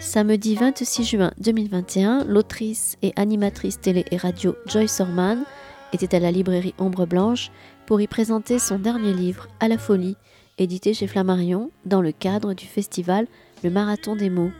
[0.00, 5.44] Samedi 26 juin 2021, l'autrice et animatrice télé et radio Joyce Orman
[5.92, 7.50] était à la librairie Ombre Blanche
[7.86, 10.16] pour y présenter son dernier livre, À la folie,
[10.58, 13.26] édité chez Flammarion dans le cadre du festival
[13.64, 14.52] Le Marathon des mots.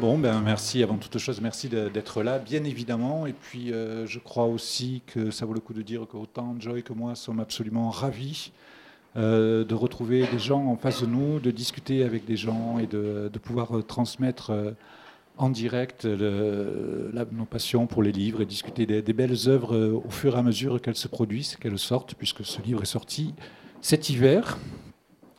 [0.00, 3.26] Bon, ben merci avant toute chose, merci d'être là, bien évidemment.
[3.26, 6.82] Et puis, euh, je crois aussi que ça vaut le coup de dire qu'autant Joy
[6.82, 8.50] que moi sommes absolument ravis
[9.16, 12.86] euh, de retrouver des gens en face de nous, de discuter avec des gens et
[12.86, 14.52] de, pouvoir euh, transmettre
[15.36, 20.38] en direct nos passions pour les livres et discuter des, belles œuvres au fur et
[20.38, 23.34] à mesure qu'elles se produisent, qu'elles sortent, puisque ce livre est sorti
[23.80, 24.58] cet hiver.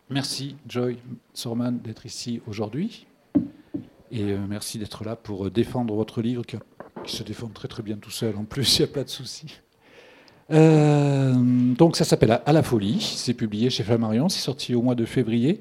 [0.10, 0.98] Merci Joy
[1.34, 3.08] Sorman d'être ici aujourd'hui.
[4.12, 6.58] Et euh, merci d'être là pour euh, défendre votre livre qui,
[7.08, 8.36] se défend très très bien tout seul.
[8.36, 9.60] En plus, il n'y a pas de souci.
[10.52, 13.02] Euh, donc ça s'appelle À la folie.
[13.02, 14.30] C'est publié chez Flammarion.
[14.30, 15.60] C'est sorti au mois de février.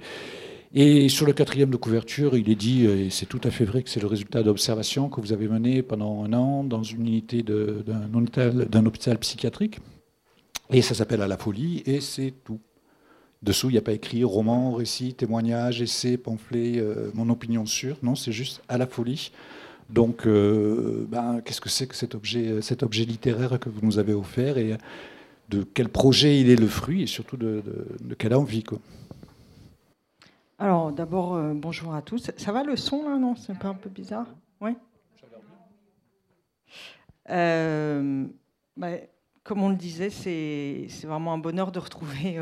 [0.77, 3.85] Et sur le quatrième de couverture, il est dit, et c'est tout à fait vrai,
[3.85, 7.45] que c'est le résultat d'observations que vous avez menées pendant un an dans une unité
[7.45, 9.79] d'un hôpital, psychiatrique.
[10.71, 12.59] Et ça s'appelle À la folie, et c'est tout.
[13.45, 17.97] Dessous, il n'y a pas écrit roman, récit, témoignage, essai, pamphlet, euh, mon opinion sûre.
[18.03, 19.31] Non, c'est juste à la folie.
[19.91, 23.81] Donc, euh, ben, qu'est-ce que c'est que cet objet, euh, cet objet littéraire que vous
[23.83, 24.77] nous avez offert et
[25.51, 27.63] de quel projet il est le fruit et surtout de,
[28.19, 28.79] quelle envie quoi.
[30.59, 32.31] Alors, d'abord, bonjour à tous.
[32.37, 33.35] Ça va le son là, non?
[33.35, 34.27] C'est pas un peu bizarre?
[34.61, 34.77] Oui?
[37.27, 38.31] Ben,
[39.43, 42.41] Comme on le disait, c'est vraiment un bonheur de retrouver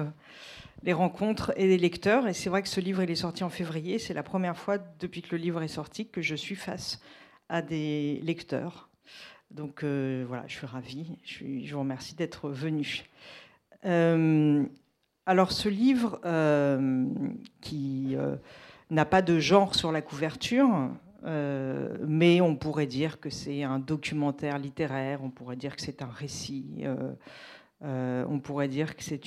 [0.82, 2.28] les rencontres et les lecteurs.
[2.28, 3.98] Et c'est vrai que ce livre, est sorti en février.
[3.98, 7.00] C'est la première fois depuis que le livre est sorti que je suis face
[7.48, 8.88] à des lecteurs.
[9.50, 11.18] Donc euh, voilà, je suis ravie.
[11.24, 13.04] Je, vous remercie d'être venu.
[15.26, 17.06] Euh, alors ce livre, euh,
[17.60, 18.16] qui
[18.90, 20.90] n'a pas de genre sur la couverture,
[21.24, 26.10] mais on pourrait dire que c'est un documentaire littéraire, on pourrait dire que c'est un
[26.10, 26.84] récit.
[27.84, 29.20] Euh, on pourrait dire que c'est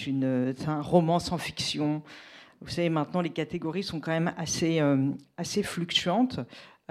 [0.67, 2.01] un roman sans fiction.
[2.61, 6.39] Vous savez, maintenant, les catégories sont quand même assez, euh, assez fluctuantes.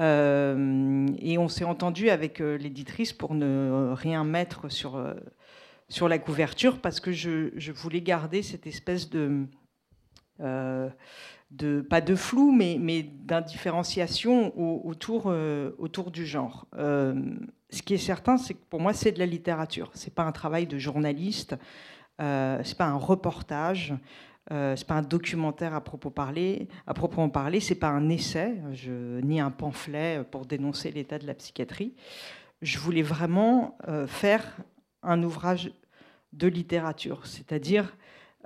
[0.01, 5.03] Euh, et on s'est entendu avec l'éditrice pour ne rien mettre sur,
[5.89, 9.47] sur la couverture parce que je, voulais garder cette espèce de,
[10.39, 15.33] de pas de flou, mais, d'indifférenciation autour,
[15.79, 16.67] autour du genre
[17.75, 19.91] ce qui est certain, c'est que pour moi, c'est de la littérature.
[19.95, 21.57] C'est pas un travail de journaliste,
[22.21, 23.95] euh, c'est pas un reportage,
[24.53, 28.55] euh, c'est pas un documentaire à propos parler, à proprement parler, c'est pas un essai,
[29.23, 31.95] ni un pamphlet pour dénoncer l'état de la psychiatrie.
[32.63, 34.57] Je voulais vraiment euh, faire
[35.05, 35.73] un ouvrage
[36.33, 37.97] de littérature, c'est-à-dire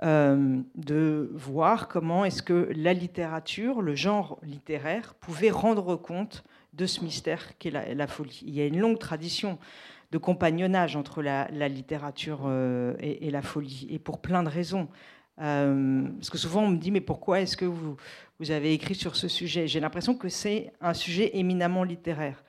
[0.01, 6.85] euh, de voir comment est-ce que la littérature, le genre littéraire, pouvait rendre compte de
[6.85, 8.41] ce mystère qu'est la, folie.
[8.45, 9.59] Il y a une longue tradition
[10.11, 14.87] de compagnonnage entre la, littérature euh, et, la folie, et pour plein de raisons.
[15.41, 17.97] Euh, parce que souvent on me dit, mais pourquoi est-ce que vous,
[18.39, 19.67] vous avez écrit sur ce sujet?
[19.67, 22.41] J'ai l'impression que c'est un sujet éminemment littéraire.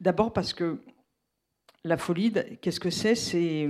[0.00, 0.80] D'abord parce que
[1.84, 3.14] la folie, qu'est-ce que c'est?
[3.14, 3.64] C'est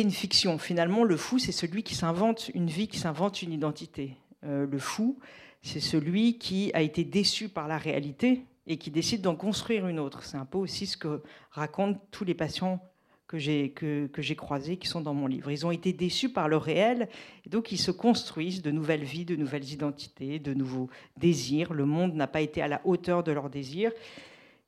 [0.00, 0.58] une fiction.
[0.58, 4.16] Finalement, le fou, c'est celui qui s'invente une vie, qui s'invente une identité.
[4.42, 5.18] le fou,
[5.62, 9.98] c'est celui qui a été déçu par la réalité et qui décide d'en construire une
[9.98, 10.24] autre.
[10.24, 12.80] C'est un peu aussi ce que racontent tous les patients
[13.26, 15.50] que j'ai croisés qui sont dans mon livre.
[15.52, 17.08] Ils ont été déçus par le réel,
[17.48, 21.72] donc ils se construisent de nouvelles vies, de nouvelles identités, de nouveaux désirs.
[21.72, 23.92] Le monde n'a pas été à la hauteur de leurs désirs.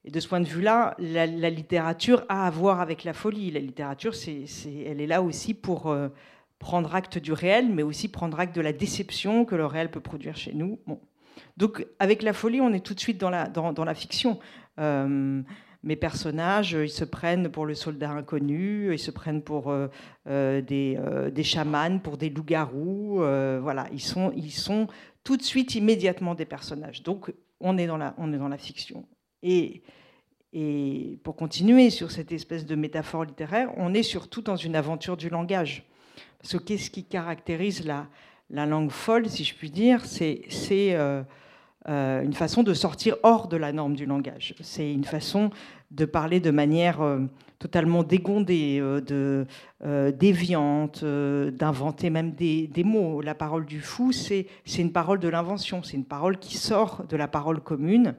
[0.05, 3.51] Et de ce point de vue-là, la, littérature a à voir avec la folie.
[3.53, 4.47] La littérature, c'est,
[4.85, 6.09] elle est là aussi pour, euh,
[6.59, 10.01] prendre acte du réel, mais aussi prendre acte de la déception que le réel peut
[10.01, 10.79] produire chez nous.
[11.57, 14.39] Donc avec la folie, on est tout de suite dans la, fiction.
[14.79, 15.43] Euh,
[15.83, 21.43] mes personnages, ils se prennent pour le soldat inconnu, ils se prennent pour euh, des,
[21.45, 23.19] chamans, pour des loups-garous.
[23.61, 24.87] voilà, ils sont,
[25.25, 27.03] tout de suite, immédiatement des personnages.
[27.03, 29.05] Donc on est dans la fiction.
[29.43, 29.83] Et,
[31.23, 35.31] pour continuer sur cette espèce de métaphore littéraire, on est surtout dans une aventure du
[35.31, 35.85] langage.
[36.41, 38.07] Parce que qu'est-ce qui caractérise la,
[38.51, 41.23] la, langue folle, si je puis dire C'est euh,
[41.87, 44.55] une façon de sortir hors de la norme du langage.
[44.61, 45.51] C'est une façon
[45.91, 47.01] de parler de manière
[47.59, 48.83] totalement dégondée,
[49.81, 53.23] déviante, d'inventer même des, mots.
[53.23, 54.47] La parole du fou, c'est
[54.77, 58.17] une parole de l'invention, c'est une parole qui sort de la parole commune.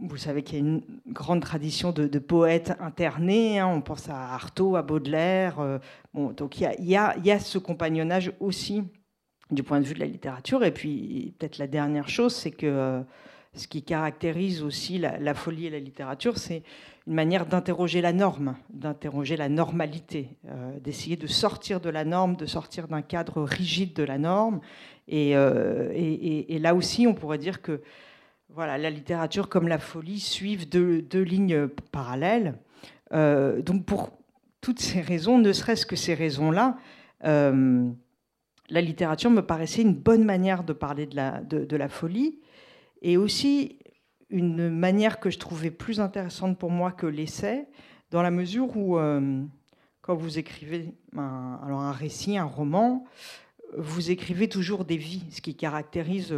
[0.00, 3.58] Vous savez qu'il y a une grande tradition de, poètes internés.
[3.58, 3.66] Hein.
[3.66, 5.58] on pense à Artaud, à Baudelaire.
[5.58, 5.78] Euh,
[6.14, 8.84] donc il y, a, ce compagnonnage aussi
[9.50, 10.62] du point de vue de la littérature.
[10.62, 13.00] Et puis peut-être la dernière chose, c'est que euh,
[13.54, 16.62] ce qui caractérise aussi la, folie et la littérature, c'est
[17.08, 22.36] une manière d'interroger la norme, d'interroger la normalité, euh, d'essayer de sortir de la norme,
[22.36, 24.60] de sortir d'un cadre rigide de la norme.
[25.08, 25.34] et,
[26.60, 27.80] là aussi, on pourrait dire que
[28.50, 32.58] voilà, la littérature comme la folie suivent deux, lignes parallèles.
[33.12, 34.10] Euh, donc pour
[34.60, 36.76] toutes ces raisons, ne serait-ce que ces raisons-là,
[37.24, 37.90] euh,
[38.70, 42.40] la littérature me paraissait une bonne manière de parler de la, folie
[43.02, 43.78] et aussi
[44.30, 47.68] une manière que je trouvais plus intéressante pour moi que l'essai,
[48.10, 49.42] dans la mesure où, euh,
[50.00, 53.04] quand vous écrivez un, alors un récit, un roman,
[53.76, 56.34] vous écrivez toujours des vies, ce qui caractérise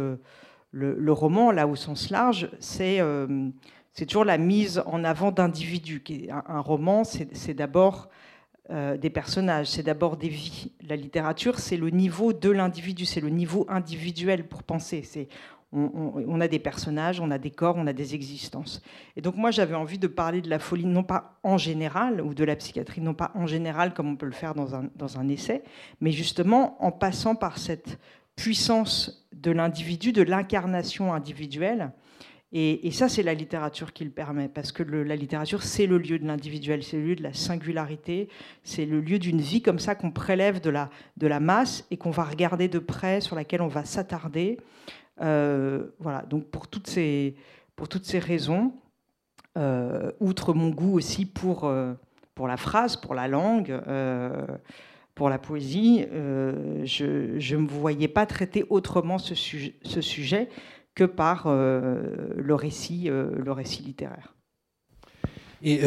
[0.71, 3.49] le, roman, là au sens large, euh,
[3.93, 6.03] c'est toujours la mise en avant d'individus.
[6.29, 8.09] Un, roman, c'est d'abord
[8.69, 10.71] euh, des personnages, c'est d'abord des vies.
[10.87, 15.03] La littérature, c'est le niveau de l'individu, c'est le niveau individuel pour penser.
[15.03, 15.27] C'est
[15.73, 18.81] on, a des personnages, on a des corps, on a des existences.
[19.15, 22.33] Et donc moi, j'avais envie de parler de la folie, non pas en général, ou
[22.33, 25.17] de la psychiatrie, non pas en général, comme on peut le faire dans un, dans
[25.17, 25.63] un essai,
[26.01, 27.99] mais justement en passant par cette
[28.35, 31.91] puissance de l'individu, de l'incarnation individuelle.
[32.53, 36.19] Et, ça, c'est la littérature qui le permet, parce que la littérature, c'est le lieu
[36.19, 38.27] de l'individuel, c'est le lieu de la singularité,
[38.63, 42.25] c'est le lieu d'une vie comme ça qu'on prélève de la, masse et qu'on va
[42.25, 44.57] regarder de près, sur laquelle on va s'attarder.
[45.21, 47.35] Euh, voilà, donc pour toutes ces,
[47.77, 48.73] pour toutes ces raisons,
[49.57, 51.93] euh, outre mon goût aussi pour, euh,
[52.35, 53.71] pour la phrase, pour la langue,
[55.21, 60.49] pour la poésie, euh, je ne me voyais pas traiter autrement ce, sujet,
[60.95, 64.33] que par euh, le, récit, euh, le récit littéraire.
[65.61, 65.81] Et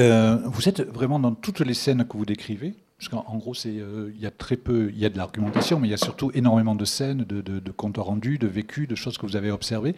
[0.45, 4.27] vous êtes vraiment dans toutes les scènes que vous décrivez parce qu'en gros, il y
[4.27, 6.85] a très peu, il y a de l'argumentation, mais il y a surtout énormément de
[6.85, 9.95] scènes, de, comptes rendus, de vécus, de choses que vous avez observées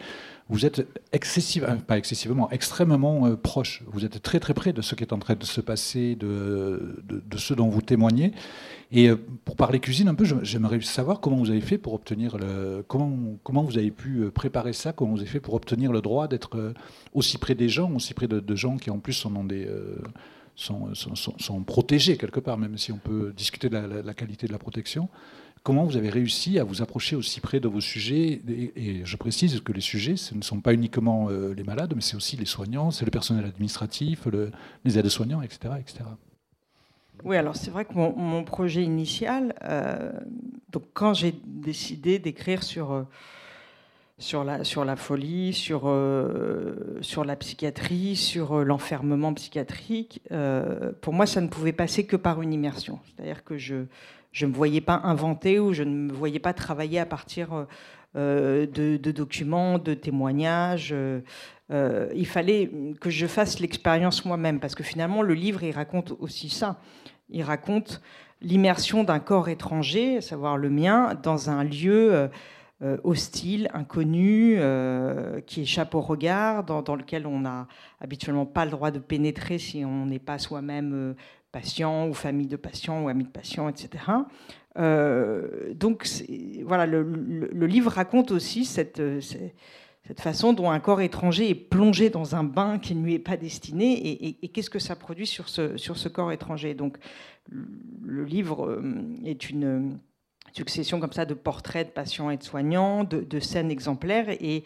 [0.49, 3.83] vous êtes excessivement, pas excessivement, extrêmement euh, proche.
[3.87, 7.03] Vous êtes très très près de ce qui est en train de se passer, de,
[7.03, 8.31] de, ce dont vous témoignez.
[8.91, 12.37] Et euh, pour parler cuisine un peu, j'aimerais savoir comment vous avez fait pour obtenir
[12.37, 15.91] le, comment, comment vous avez pu euh, préparer ça, comment vous avez fait pour obtenir
[15.91, 16.73] le droit d'être
[17.13, 19.67] aussi près des gens, aussi près de, gens qui en plus sont dans des
[20.57, 25.07] sont, protégés quelque part, même si on peut discuter de la qualité de la protection
[25.67, 29.59] comment vous avez réussi à vous approcher aussi près de vos sujets et, je précise
[29.59, 32.45] que les sujets, ce ne sont pas uniquement euh, les malades, mais c'est aussi les
[32.45, 34.29] soignants, c'est le personnel administratif,
[34.85, 36.05] les aides-soignants, etc., etc.
[37.25, 40.13] Oui, alors c'est vrai que mon, projet initial, euh,
[40.69, 43.03] donc quand j'ai décidé d'écrire sur, euh,
[44.19, 45.93] sur, la, sur la folie, sur,
[47.01, 50.21] sur la psychiatrie, sur l'enfermement psychiatrique,
[51.01, 52.99] pour moi, ça ne pouvait passer que par une immersion.
[53.05, 53.75] C'est-à-dire que je,
[54.41, 57.67] ne me voyais pas inventer ou je ne me voyais pas travailler à partir
[58.17, 60.91] euh, de, documents, de témoignages.
[60.91, 66.13] Euh, il fallait que je fasse l'expérience moi-même, parce que finalement, le livre, il raconte
[66.19, 66.79] aussi ça.
[67.29, 68.01] Il raconte
[68.41, 72.27] l'immersion d'un corps étranger, à savoir le mien, dans un lieu euh,
[73.03, 74.59] hostile, inconnu,
[75.47, 77.67] qui échappe au regard, dans, lequel on n'a
[77.99, 81.15] habituellement pas le droit de pénétrer si on n'est pas soi-même
[81.51, 84.03] patients ou familles de patients ou amis de patients, etc.
[84.77, 86.07] Euh, donc
[86.63, 89.01] voilà, le, livre raconte aussi cette,
[90.17, 93.37] façon dont un corps étranger est plongé dans un bain qui ne lui est pas
[93.37, 96.73] destiné et, qu'est-ce que ça produit sur ce, sur ce corps étranger?
[96.73, 96.97] Donc
[97.49, 98.81] le livre euh,
[99.25, 99.99] est une
[100.57, 104.63] succession comme ça de portraits de patients et de soignants, de, scènes exemplaires et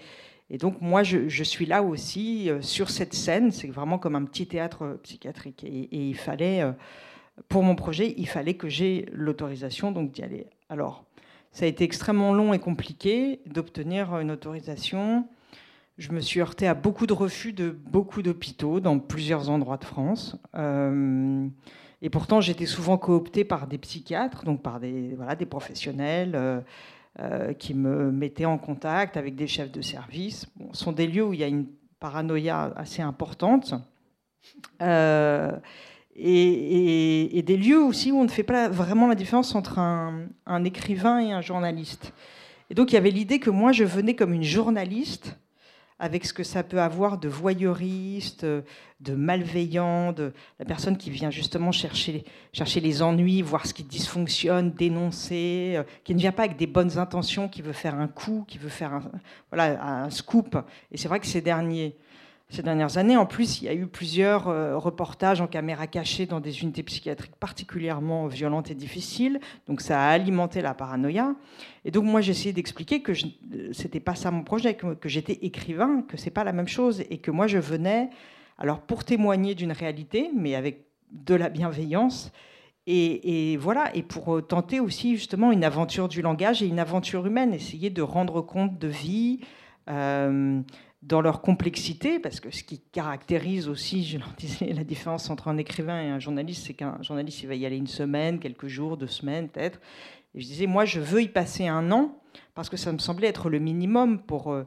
[0.53, 3.51] et donc moi, je, suis là aussi euh, sur cette scène.
[3.51, 5.63] C'est vraiment comme un petit théâtre psychiatrique.
[5.63, 6.73] Et, il fallait, euh,
[7.47, 10.47] pour mon projet, il fallait que j'ai l'autorisation donc d'y aller.
[10.67, 11.05] Alors,
[11.53, 15.25] ça a été extrêmement long et compliqué d'obtenir une autorisation.
[15.97, 19.85] Je me suis heurté à beaucoup de refus de beaucoup d'hôpitaux dans plusieurs endroits de
[19.85, 20.35] France.
[20.55, 21.47] Euh,
[22.01, 26.63] et pourtant, j'étais souvent cooptée par des psychiatres, donc par des, voilà, des professionnels.
[27.19, 30.47] Euh, qui me mettaient en contact avec des chefs de service.
[30.71, 31.67] ce sont des lieux où il y a une
[31.99, 33.73] paranoïa assez importante.
[34.81, 35.51] Euh,
[36.15, 41.19] et, des lieux aussi où on ne fait pas vraiment la différence entre un, écrivain
[41.19, 42.13] et un journaliste.
[42.69, 45.37] Et donc il y avait l'idée que moi je venais comme une journaliste
[46.01, 51.29] avec ce que ça peut avoir de voyeuriste, de malveillant, de la personne qui vient
[51.29, 56.45] justement chercher, chercher les ennuis, voir ce qui dysfonctionne, dénoncer, euh, qui ne vient pas
[56.45, 59.03] avec des bonnes intentions, qui veut faire un coup, qui veut faire un,
[59.51, 60.57] voilà, un scoop.
[60.91, 61.95] Et c'est vrai que ces derniers
[62.51, 63.15] ces dernières années.
[63.15, 66.83] En plus, il y a eu plusieurs euh, reportages en caméra cachée dans des unités
[66.83, 69.39] psychiatriques particulièrement violentes et difficiles.
[69.67, 71.33] Donc ça a alimenté la paranoïa.
[71.85, 75.39] Et donc moi, j'ai essayé d'expliquer que ce n'était pas ça mon projet, que, j'étais
[75.41, 78.09] écrivain, que c'est pas la même chose, et que moi je venais,
[78.57, 82.31] alors pour témoigner d'une réalité, mais avec de la bienveillance.
[82.87, 87.53] Et, voilà, et pour tenter aussi justement une aventure du langage et une aventure humaine,
[87.53, 89.39] essayer de rendre compte de vie,
[89.89, 90.61] euh,
[91.01, 95.47] dans leur complexité, parce que ce qui caractérise aussi, je leur disais, la différence entre
[95.47, 98.67] un écrivain et un journaliste, c'est qu'un journaliste, il va y aller une semaine, quelques
[98.67, 99.79] jours, deux semaines peut-être.
[100.35, 102.21] Et je disais, moi, je veux y passer un an,
[102.53, 104.63] parce que ça me semblait être le minimum pour euh,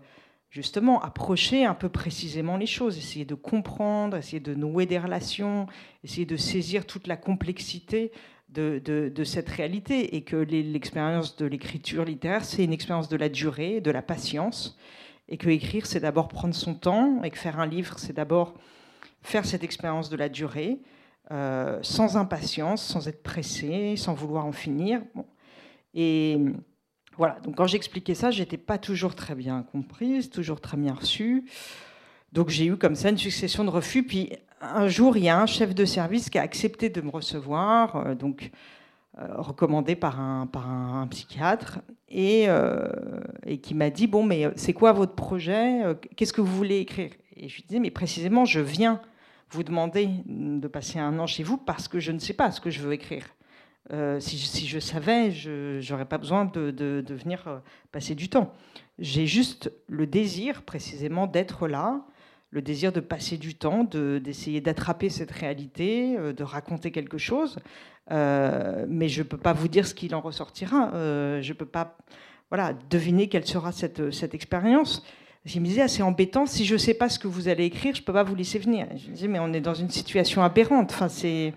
[0.51, 5.67] justement approcher un peu précisément les choses, essayer de comprendre, essayer de nouer des relations,
[6.03, 8.11] essayer de saisir toute la complexité
[8.49, 13.29] de, de cette réalité, et que l'expérience de l'écriture littéraire, c'est une expérience de la
[13.29, 14.77] durée, de la patience
[15.29, 18.55] et que écrire, c'est d'abord prendre son temps, et que faire un livre, c'est d'abord
[19.23, 20.81] faire cette expérience de la durée,
[21.31, 25.01] euh, sans impatience, sans être pressé, sans vouloir en finir.
[25.95, 26.39] Et
[27.17, 31.45] voilà, donc quand j'expliquais ça, j'étais pas toujours très bien comprise, toujours très bien reçue.
[32.33, 34.03] Donc j'ai eu comme ça une succession de refus.
[34.03, 37.11] Puis un jour, il y a un chef de service qui a accepté de me
[37.11, 37.97] recevoir.
[37.97, 38.57] Euh, donc euh,
[39.17, 42.89] recommandé par un, par un, psychiatre, et, euh,
[43.47, 45.83] et, qui m'a dit, bon, mais euh, c'est quoi votre projet?
[46.17, 47.11] Qu'est-ce que vous voulez écrire?
[47.37, 49.01] Et je lui disais, mais précisément, je viens
[49.51, 52.61] vous demander de passer un an chez vous parce que je ne sais pas ce
[52.61, 53.27] que je veux écrire.
[54.19, 58.53] si, je, si, je, savais, je n'aurais pas besoin de, de, venir passer du temps.
[58.99, 62.05] J'ai juste le désir, précisément, d'être là,
[62.55, 67.57] le désir de passer du temps, d'essayer d'attraper cette réalité, de raconter quelque chose.
[68.11, 70.93] Euh, mais je ne peux pas vous dire ce qu'il en ressortira.
[70.95, 71.97] Euh, je ne peux pas
[72.51, 75.05] voilà, deviner quelle sera cette, cette expérience.
[75.45, 77.65] Je me disais, ah, c'est embêtant, si je ne sais pas ce que vous allez
[77.65, 78.87] écrire, je ne peux pas vous laisser venir.
[78.97, 80.93] Je me disais, mais on est dans une situation aberrante.
[80.93, 81.53] Enfin, c'est...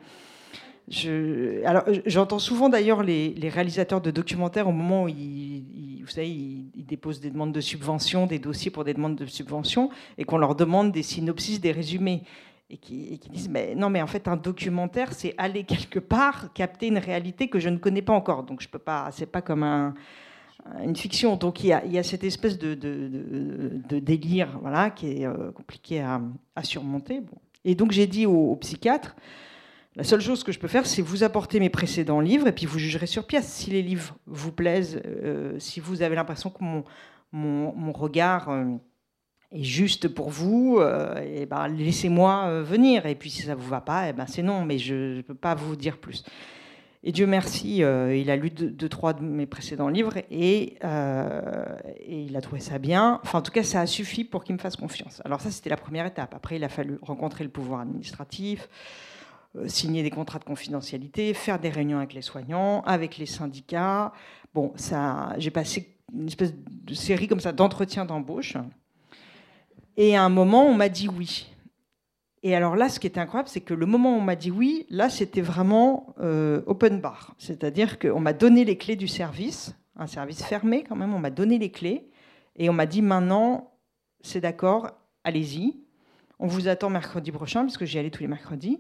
[0.90, 1.62] Je...
[2.06, 5.77] J'entends souvent d'ailleurs les, réalisateurs de documentaires au moment où ils,
[6.08, 9.90] vous savez, ils, déposent des demandes de subvention, des dossiers pour des demandes de subvention,
[10.18, 12.24] et qu'on leur demande des synopsis, des résumés.
[12.70, 16.88] Et qui, disent mais non mais en fait un documentaire c'est aller quelque part capter
[16.88, 18.44] une réalité que je ne connais pas encore.
[18.44, 19.94] Donc je peux pas c'est pas comme un,
[20.84, 21.36] une fiction.
[21.38, 22.74] Donc il y a, cette espèce de,
[24.00, 26.22] délire voilà qui est euh, compliqué à,
[26.64, 27.22] surmonter.
[27.64, 29.16] Et donc j'ai dit au, psychiatre
[29.98, 32.66] la seule chose que je peux faire, c'est vous apporter mes précédents livres et puis
[32.66, 36.64] vous jugerez sur pièce si les livres vous plaisent, euh, si vous avez l'impression que
[36.64, 36.84] mon,
[37.32, 38.66] mon, regard euh,
[39.52, 43.06] et juste pour vous, euh, et ben, laissez-moi euh, venir.
[43.06, 45.22] Et puis si ça ne vous va pas, et ben, c'est non, mais je ne
[45.22, 46.24] peux pas vous dire plus.
[47.04, 52.36] Et Dieu merci, il a lu deux, trois de mes précédents livres et, et, il
[52.36, 53.22] a trouvé ça bien.
[53.24, 55.22] Enfin, en tout cas, ça a suffi pour qu'il me fasse confiance.
[55.24, 56.34] Alors ça, c'était la première étape.
[56.36, 58.68] Après, il a fallu rencontrer le pouvoir administratif,
[59.66, 64.14] signer des contrats de confidentialité, faire des réunions avec les soignants, avec les syndicats.
[64.54, 68.56] Bon, ça, j'ai passé une espèce de série comme ça d'entretiens d'embauche.
[69.98, 71.48] Et à un moment, on m'a dit oui.
[72.44, 74.52] Et alors là, ce qui était incroyable, c'est que le moment où on m'a dit
[74.52, 77.34] oui, là, c'était vraiment euh, open bar.
[77.38, 81.32] C'est-à-dire qu'on m'a donné les clés du service, un service fermé quand même, on m'a
[81.32, 82.10] donné les clés,
[82.56, 83.72] et on m'a dit maintenant,
[84.22, 84.92] c'est d'accord,
[85.24, 85.76] allez-y.
[86.40, 88.80] On vous attend mercredi prochain, parce que j'y allais tous les mercredis.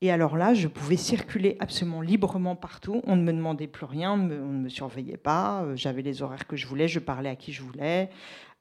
[0.00, 3.02] Et alors là, je pouvais circuler absolument librement partout.
[3.04, 5.62] On ne me demandait plus rien, on ne me surveillait pas.
[5.62, 8.08] Euh, j'avais les horaires que je voulais, je parlais à qui je voulais.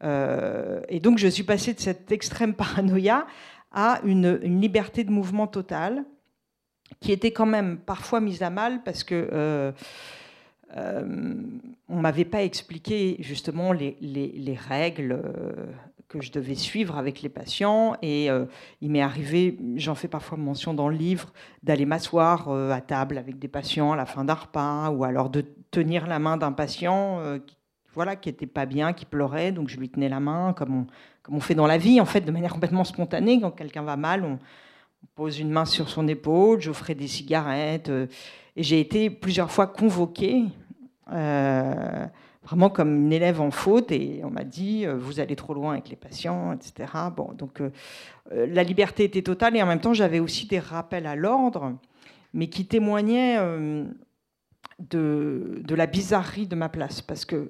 [0.04, 3.28] Euh, et donc, je suis passée de cette extrême paranoïa
[3.72, 6.06] à une, liberté de mouvement totale,
[7.02, 9.72] qui était quand même parfois mise à mal parce que euh,
[10.76, 11.34] euh
[11.90, 15.22] on m'avait pas expliqué justement les, les règles
[16.08, 17.96] que je devais suivre avec les patients.
[18.02, 18.46] Et euh,
[18.82, 21.34] il m'est arrivé, j'en fais parfois mention dans le livre,
[21.64, 25.30] d'aller m'asseoir euh, à table avec des patients à la fin d'un repas, ou alors
[25.30, 27.58] de tenir la main d'un patient euh, qui,
[27.94, 30.88] voilà, qui était pas bien, qui pleurait, donc je lui tenais la main, comme on,
[31.24, 33.42] comme on fait dans la vie, en fait, de manière complètement spontanée.
[33.42, 34.40] Quand quelqu'un va mal, on,
[35.16, 37.90] pose une main sur son épaule, j'offrais des cigarettes.
[37.90, 40.46] et j'ai été plusieurs fois convoquée
[42.48, 45.74] vraiment comme une élève en faute et on m'a dit euh, vous allez trop loin
[45.74, 46.90] avec les patients, etc.
[47.16, 47.72] Bon, donc euh,
[48.32, 51.78] euh, la liberté était totale et en même temps j'avais aussi des rappels à l'ordre,
[52.34, 53.38] mais qui témoignaient
[54.80, 57.50] de, la bizarrerie de ma place parce que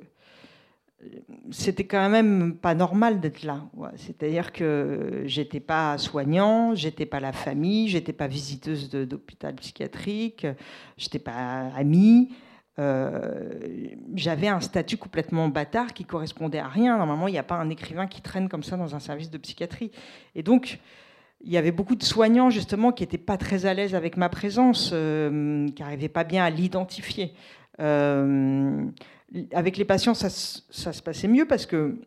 [1.52, 3.66] c'était quand même pas normal d'être là.
[3.98, 10.48] C'est-à-dire que j'étais pas soignant, j'étais pas la famille, j'étais pas visiteuse d'hôpital psychiatrique,
[10.98, 12.30] j'étais pas amie.
[12.80, 13.50] Euh,
[14.14, 16.98] j'avais un statut complètement bâtard qui correspondait à rien.
[16.98, 19.38] Normalement, il n'y a pas un écrivain qui traîne comme ça dans un service de
[19.38, 19.92] psychiatrie.
[20.36, 20.80] Et donc,
[21.44, 24.30] il y avait beaucoup de soignants justement qui n'étaient pas très à l'aise avec ma
[24.30, 27.34] présence, euh, qui n'arrivaient pas bien à l'identifier.
[27.80, 28.86] Euh,
[29.54, 31.98] avec les patients, ça, se passait mieux parce que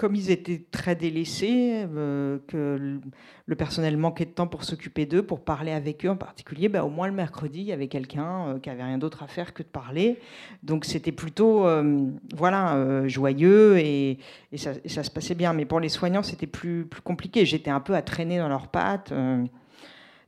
[0.00, 2.98] comme ils étaient très délaissés, euh, que
[3.44, 6.82] le personnel manquait de temps pour s'occuper d'eux, pour parler avec eux en particulier, ben,
[6.82, 9.52] au moins le mercredi, il y avait quelqu'un euh, qui avait rien d'autre à faire
[9.52, 10.18] que de parler.
[10.62, 14.18] Donc c'était plutôt euh, voilà, joyeux et,
[14.56, 15.52] ça, se passait bien.
[15.52, 17.44] Mais pour les soignants, c'était plus, compliqué.
[17.44, 19.12] J'étais un peu à traîner dans leurs pattes.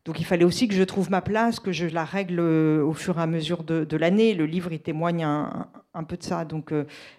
[0.05, 3.19] Donc il fallait aussi que je trouve ma place, que je la règle au fur
[3.19, 4.35] et à mesure de, l'année.
[4.35, 6.45] Le livre, il témoigne un, peu de ça.
[6.45, 6.75] Donc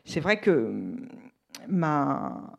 [0.06, 0.72] c'est vrai que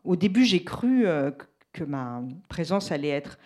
[0.03, 1.31] au début, j'ai cru euh,
[1.73, 3.37] que ma présence allait être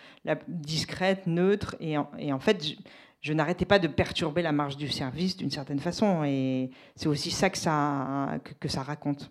[0.48, 2.74] discrète, neutre, et en, fait,
[3.20, 7.30] je, n'arrêtais pas de perturber la marche du service d'une certaine façon, et c'est aussi
[7.30, 8.40] ça que ça,
[8.76, 9.30] raconte.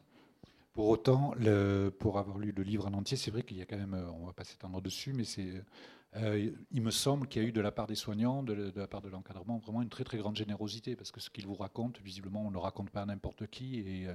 [0.74, 1.34] Pour autant,
[2.00, 4.12] pour avoir lu le livre en entier, c'est vrai qu'il y a quand même, euh,
[4.22, 5.24] on va pas s'étendre dessus, mais
[6.16, 8.88] euh, il me semble qu'il y a eu de la part des soignants, de, la
[8.88, 12.00] part de l'encadrement, vraiment une très très grande générosité, parce que ce qu'ils vous racontent,
[12.04, 14.06] visiblement, on ne le raconte pas à n'importe qui,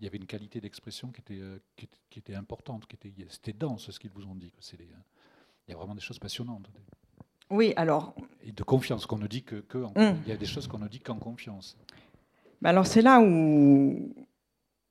[0.00, 3.52] il y avait une qualité d'expression qui était, euh, qui, était, importante, qui était, c'était
[3.52, 4.52] dense ce qu'ils vous ont dit.
[4.78, 6.70] il y a vraiment des choses passionnantes.
[7.50, 8.14] Oui, alors.
[8.42, 9.64] Et de confiance, qu'on ne dit que.
[9.74, 10.16] Hum.
[10.24, 11.76] Il y a des choses qu'on ne dit qu'en confiance.
[12.64, 14.14] alors c'est là où,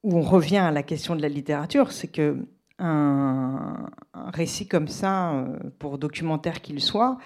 [0.03, 2.45] où on revient à la question de la littérature, c'est que
[2.79, 7.17] un, récit comme ça, euh, pour documentaire qu'il soit,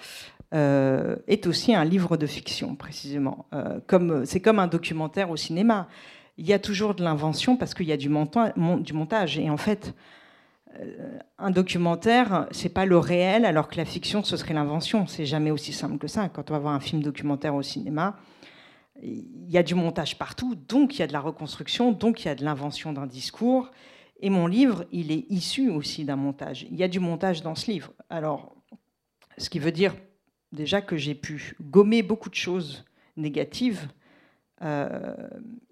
[0.52, 3.46] euh, est aussi un livre de fiction, précisément.
[3.52, 5.88] Euh, comme, c'est comme un documentaire au cinéma.
[6.36, 9.38] Il y a toujours de l'invention parce qu'il y a du, montage.
[9.38, 9.94] Et en fait,
[11.38, 15.06] un documentaire, c'est pas le réel, alors que la fiction, ce serait l'invention.
[15.06, 16.28] C'est jamais aussi simple que ça.
[16.28, 18.16] Quand on va voir un film documentaire au cinéma,
[19.02, 22.26] il y a du montage partout, donc il y a de la reconstruction, donc il
[22.26, 23.70] y a de l'invention d'un discours.
[24.20, 26.66] Et mon livre, il est issu aussi d'un montage.
[26.70, 27.92] Il y a du montage dans ce livre.
[28.08, 28.56] Alors,
[29.38, 29.94] ce qui veut dire
[30.52, 32.84] déjà que j'ai pu gommer beaucoup de choses
[33.16, 33.88] négatives.
[34.62, 35.14] Euh,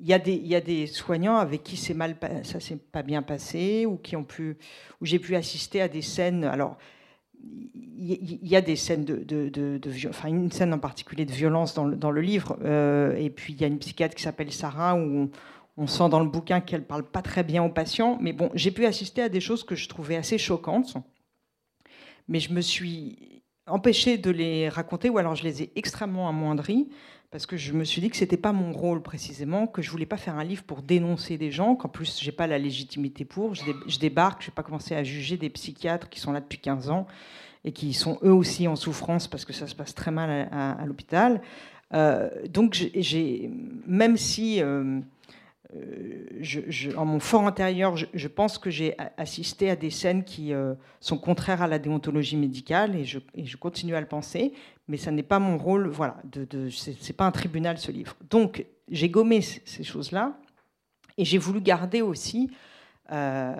[0.00, 3.02] il, y des, il y a des soignants avec qui c'est mal, ça s'est pas
[3.02, 4.56] bien passé ou qui ont pu,
[5.00, 6.44] où j'ai pu assister à des scènes.
[6.44, 6.76] Alors,
[7.96, 11.74] il y a des scènes de, de, de, enfin une scène en particulier de violence
[11.74, 12.58] dans le, dans le livre.
[12.62, 15.30] Euh, et puis il y a une psychiatre qui s'appelle Sarah où
[15.76, 18.70] on sent dans le bouquin qu'elle parle pas très bien aux patients, mais bon, j'ai
[18.70, 20.96] pu assister à des choses que je trouvais assez choquantes,
[22.28, 26.88] mais je me suis empêchée de les raconter, ou alors je les ai extrêmement amoindries,
[27.30, 30.06] parce que je me suis dit que c'était pas mon rôle précisément, que je voulais
[30.06, 33.54] pas faire un livre pour dénoncer des gens, qu'en plus j'ai pas la légitimité pour.
[33.54, 36.90] Je, débarque, je vais pas commencer à juger des psychiatres qui sont là depuis 15
[36.90, 37.06] ans
[37.64, 40.84] et qui sont eux aussi en souffrance parce que ça se passe très mal à,
[40.84, 41.40] l'hôpital.
[41.94, 43.50] Euh, donc j'ai,
[43.86, 45.00] même si euh,
[45.74, 50.74] euh, en mon fort intérieur, je, pense que j'ai assisté à des scènes qui euh,
[51.00, 54.52] sont contraires à la déontologie médicale et je, continue à le penser,
[54.88, 55.88] mais ça n'est pas mon rôle.
[55.88, 58.16] Voilà, de, c'est pas un tribunal ce livre.
[58.28, 60.36] Donc j'ai gommé ces choses-là
[61.16, 62.50] et j'ai voulu garder aussi
[63.10, 63.54] euh,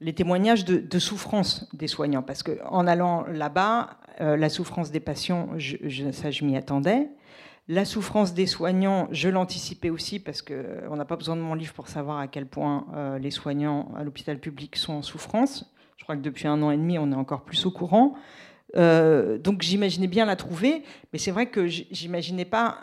[0.00, 5.50] les témoignages de, souffrance des soignants, parce que en allant là-bas, la souffrance des patients,
[6.12, 7.08] ça je m'y attendais.
[7.68, 11.54] La souffrance des soignants, je l'anticipais aussi parce qu'on euh, n'a pas besoin de mon
[11.54, 15.72] livre pour savoir à quel point euh, les soignants à l'hôpital public sont en souffrance.
[15.96, 18.14] Je crois que depuis un an et demi, on est encore plus au courant.
[18.76, 22.78] Euh, donc j'imaginais bien la trouver, mais c'est vrai que j'imaginais pas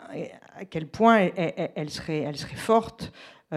[0.58, 3.12] à quel point elle, serait, forte.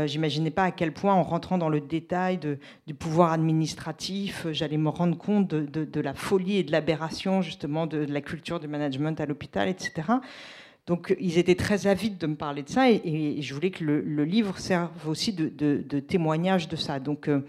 [0.05, 2.39] j'imaginais pas à quel point, en rentrant dans le détail
[2.85, 7.99] du pouvoir administratif, j'allais me rendre compte de, la folie et de l'aberration justement de,
[7.99, 10.01] la culture du management à l'hôpital, etc.
[10.85, 14.23] Donc ils étaient très avides de me parler de ça et, je voulais que le,
[14.25, 16.99] livre serve aussi de, témoignage de ça.
[16.99, 17.41] Donc euh,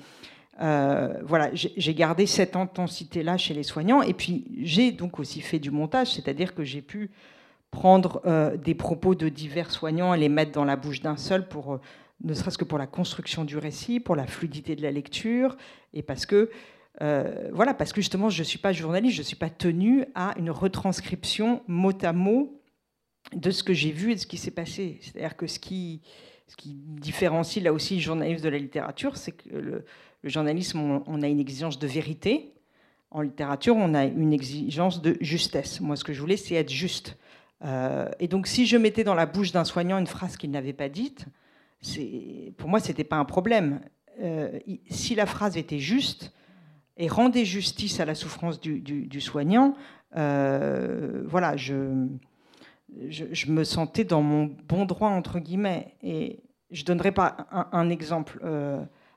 [0.61, 5.59] euh, voilà, j'ai gardé cette intensité-là chez les soignants et puis j'ai donc aussi fait
[5.59, 7.11] du montage, c'est-à-dire que j'ai pu
[7.73, 11.49] prendre euh, des propos de divers soignants et les mettre dans la bouche d'un seul
[11.49, 11.81] pour
[12.23, 15.57] ne serait-ce que pour la construction du récit, pour la fluidité de la lecture
[15.93, 16.51] et parce que
[17.53, 20.35] voilà, parce que justement, je ne suis pas journaliste, je ne suis pas tenue à
[20.39, 22.61] une retranscription mot à mot
[23.33, 24.99] de ce que j'ai vu et de ce qui s'est passé.
[25.01, 26.01] C'est-à-dire que ce qui,
[26.67, 29.85] différencie là aussi le journalisme de la littérature, c'est que le,
[30.23, 32.53] journalisme, on, a une exigence de vérité.
[33.11, 35.81] En littérature, on a une exigence de justesse.
[35.81, 37.17] Moi, ce que je voulais, c'est être juste.
[37.65, 40.73] Euh, et donc, si je mettais dans la bouche d'un soignant une phrase qu'il n'avait
[40.73, 41.27] pas dite,
[42.57, 43.81] pour moi, ce n'était pas un problème.
[44.89, 46.33] si la phrase était juste
[46.97, 49.75] et rendait justice à la souffrance du, soignant,
[50.13, 52.07] voilà, je,
[53.09, 55.97] je, me sentais dans mon bon droit, entre guillemets.
[56.03, 57.37] Et je donnerai pas
[57.73, 58.41] un, exemple.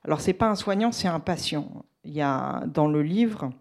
[0.04, 1.86] alors, c'est pas un soignant, c'est un patient.
[2.04, 3.52] Il y a dans le livre,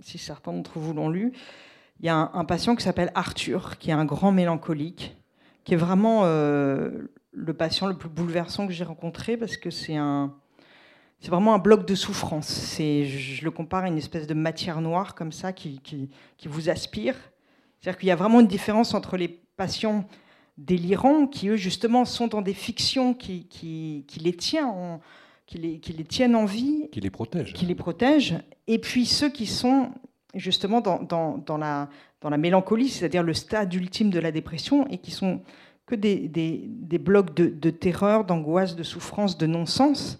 [0.00, 1.32] si certains d'entre vous l'ont lu,
[2.00, 5.16] il y a un, patient qui s'appelle Arthur, qui est un grand mélancolique,
[5.64, 9.96] qui est vraiment euh, le patient le plus bouleversant que j'ai rencontré parce que c'est
[9.96, 10.34] un,
[11.20, 12.76] c'est vraiment un bloc de souffrance.
[12.78, 16.10] Je le compare à une espèce de matière noire comme ça qui, qui,
[16.46, 17.16] vous aspire.
[17.84, 20.06] C'est-à-dire qu'il y a vraiment une différence entre les patients
[20.56, 25.00] délirants qui, eux, justement, sont dans des fictions qui, qui, qui les, tiennent en,
[25.44, 26.88] qui, les, qui les tiennent en vie.
[26.92, 27.52] Qui les protègent.
[27.52, 28.38] Qui les protègent.
[28.68, 29.90] Et puis ceux qui sont
[30.32, 31.90] justement dans, dans, la,
[32.22, 35.42] dans la mélancolie, c'est-à-dire le stade ultime de la dépression, et qui sont
[35.84, 40.18] que des, des, blocs de, de terreur, d'angoisse, de souffrance, de non-sens.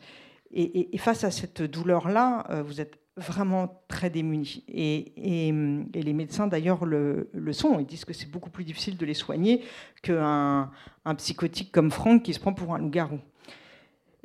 [0.53, 4.65] Et, face à cette douleur-là, euh, vous êtes vraiment très démunis.
[4.69, 5.13] Et,
[5.95, 7.79] les médecins, d'ailleurs, le, le, sont.
[7.79, 9.63] Ils disent que c'est beaucoup plus difficile de les soigner
[10.03, 10.71] qu'un
[11.05, 13.21] un psychotique comme Franck qui se prend pour un loup-garou.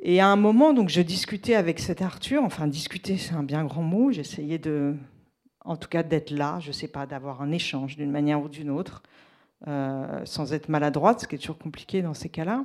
[0.00, 3.64] Et à un moment, donc, je discutais avec cet Arthur, enfin, discuter, c'est un bien
[3.64, 4.96] grand mot, j'essayais de,
[5.64, 8.48] en tout cas d'être là, je ne sais pas, d'avoir un échange d'une manière ou
[8.48, 9.02] d'une autre,
[9.68, 12.64] euh, sans être maladroite, ce qui est toujours compliqué dans ces cas-là.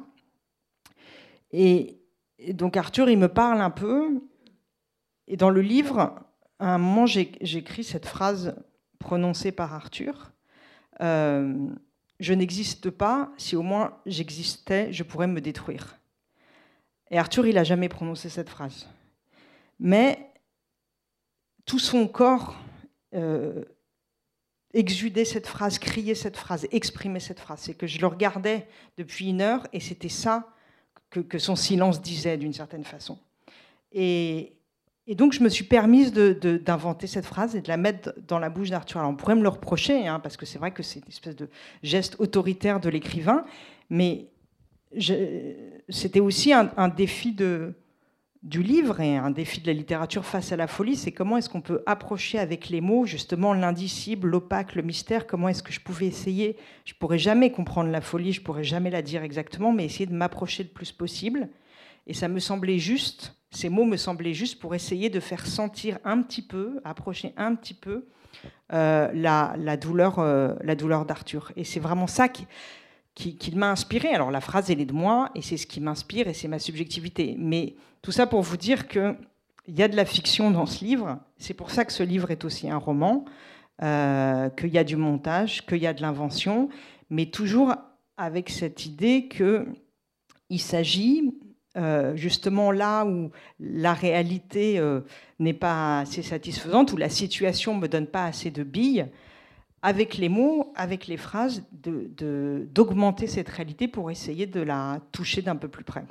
[1.52, 2.00] Et,
[2.50, 4.22] donc Arthur, il me parle un peu,
[5.28, 6.20] et dans le livre,
[6.60, 8.56] à un moment, j'écris cette phrase
[9.00, 10.32] prononcée par Arthur.
[11.02, 11.68] Euh,
[12.20, 15.98] je n'existe pas, si au moins j'existais, je pourrais me détruire.
[17.12, 18.88] Et Arthur, il n'a jamais prononcé cette phrase.
[19.80, 20.32] Mais
[21.66, 22.56] tout son corps
[23.14, 23.64] euh,
[24.74, 27.62] exuder cette phrase, crier cette phrase, exprimer cette phrase.
[27.62, 30.50] C'est que je le regardais depuis une heure et c'était ça
[31.10, 33.18] que, son silence disait d'une certaine façon.
[33.94, 34.55] Et,
[35.14, 38.72] donc je me suis permise d'inventer cette phrase et de la mettre dans la bouche
[38.72, 39.02] d'Arthur.
[39.02, 41.36] Alors on pourrait me le reprocher, hein, parce que c'est vrai que c'est une espèce
[41.36, 41.48] de
[41.84, 43.46] geste autoritaire de l'écrivain,
[43.92, 44.26] mais
[45.90, 50.68] c'était aussi un défi du livre et un défi de la littérature face à la
[50.68, 55.28] folie, c'est comment est-ce qu'on peut approcher avec les mots justement l'indicible, l'opaque, le mystère,
[55.28, 58.90] comment est-ce que je pouvais essayer, je pourrais jamais comprendre la folie, je pourrais jamais
[58.90, 61.50] la dire exactement, mais essayer de m'approcher le plus possible.
[62.08, 65.98] Et ça me semblait juste, ces mots me semblaient justes pour essayer de faire sentir
[66.04, 68.08] un petit peu, approcher un petit peu
[68.74, 71.52] euh, la, douleur, euh, douleur d'Arthur.
[71.56, 72.46] Et c'est vraiment ça qui
[73.56, 74.10] m'a inspiré.
[74.10, 76.60] Alors la phrase, elle est de moi, et c'est ce qui m'inspire, et c'est ma
[76.60, 77.36] subjectivité.
[77.40, 79.16] Mais tout ça pour vous dire qu'il
[79.70, 81.20] y a de la fiction dans ce livre.
[81.38, 83.26] C'est pour ça que ce livre est aussi un roman,
[83.82, 86.70] euh, qu'il y a du montage, qu'il y a de l'invention,
[87.10, 87.74] mais toujours
[88.18, 91.34] avec cette idée qu'il s'agit,
[91.78, 95.02] euh, justement là où la réalité euh,
[95.40, 99.08] n'est pas assez satisfaisante, où la situation ne me donne pas assez de billes,
[99.82, 105.42] avec les mots, avec les phrases, d'augmenter de, cette réalité pour essayer de la toucher
[105.42, 106.04] d'un peu plus près.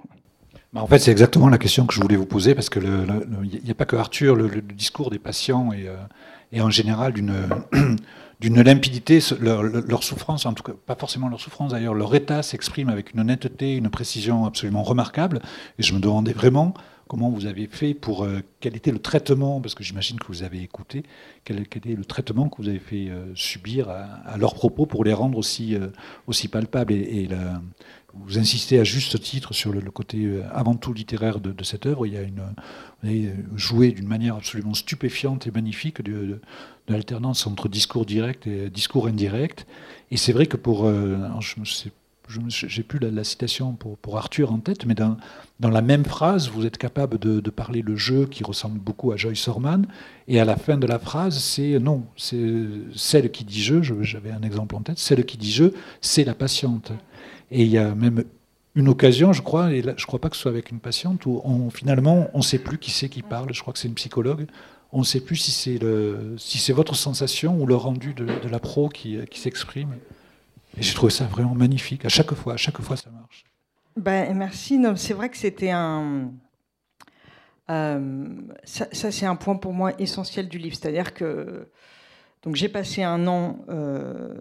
[0.72, 3.70] Bah, en fait, c'est exactement la question que je voulais vous poser, parce qu'il n'y
[3.70, 7.33] a pas que Arthur, le, discours des patients est, euh, en général d'une
[8.40, 13.12] limpidité, leur, souffrance, en tout cas pas forcément leur souffrance d'ailleurs, leur état s'exprime avec
[13.14, 15.40] une honnêteté, une précision absolument remarquable,
[15.79, 16.75] et je me demandais vraiment
[17.09, 18.25] comment vous avez fait pour.
[18.25, 21.03] Euh, quel était le traitement Parce que j'imagine que vous avez écouté.
[21.44, 25.12] Quel, était le traitement que vous avez fait euh, subir à, leurs propos pour les
[25.12, 27.29] rendre aussi, euh, palpables Et,
[28.24, 32.07] vous insistez à juste titre sur le, côté avant tout littéraire de, cette œuvre.
[32.07, 32.42] Il y a une,
[33.03, 36.40] vous avez joué d'une manière absolument stupéfiante et magnifique de, de,
[36.88, 39.66] l'alternance entre discours direct et discours indirect.
[40.11, 40.90] Et c'est vrai que pour.
[41.64, 41.90] sais
[42.48, 45.16] j'ai plus la, citation pour, Arthur en tête, mais dans,
[45.61, 49.46] la même phrase, vous êtes capable de, parler le jeu qui ressemble beaucoup à Joyce
[49.48, 49.87] Orman,
[50.29, 52.42] et à la fin de la phrase, c'est non, c'est
[52.94, 55.64] celle qui dit je, j'avais un exemple en tête, celle qui dit je,
[56.00, 56.92] c'est la patiente.
[57.51, 58.25] Et il y a même
[58.75, 61.27] une occasion, je crois, et je ne crois pas que ce soit avec une patiente,
[61.27, 63.89] où on, finalement, on ne sait plus qui c'est qui parle, je crois que c'est
[63.89, 64.47] une psychologue,
[64.93, 65.79] on ne sait plus si c'est
[66.39, 69.95] si votre sensation ou le rendu de, de la pro qui, qui s'exprime.
[70.77, 72.05] Et j'ai trouvé ça vraiment magnifique.
[72.05, 73.45] À chaque fois, à chaque fois, ça marche.
[73.97, 74.81] Ben, merci.
[74.97, 76.33] C'est vrai que c'était un.
[77.71, 78.29] Euh,
[78.65, 80.77] ça, c'est un point pour moi essentiel du livre.
[80.81, 81.69] C'est-à-dire que
[82.45, 84.35] donc j'ai passé un an euh,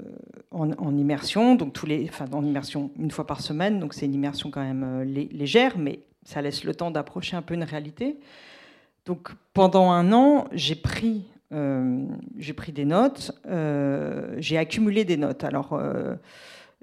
[0.52, 3.80] en, immersion, donc tous les, enfin en immersion une fois par semaine.
[3.80, 7.42] Donc c'est une immersion quand même euh, légère, mais ça laisse le temps d'approcher un
[7.42, 8.20] peu une réalité.
[9.06, 12.06] Donc pendant un an, j'ai pris euh,
[12.38, 13.32] j'ai pris des notes,
[14.38, 15.46] j'ai accumulé des notes.
[15.46, 15.80] Alors,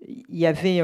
[0.08, 0.80] il y avait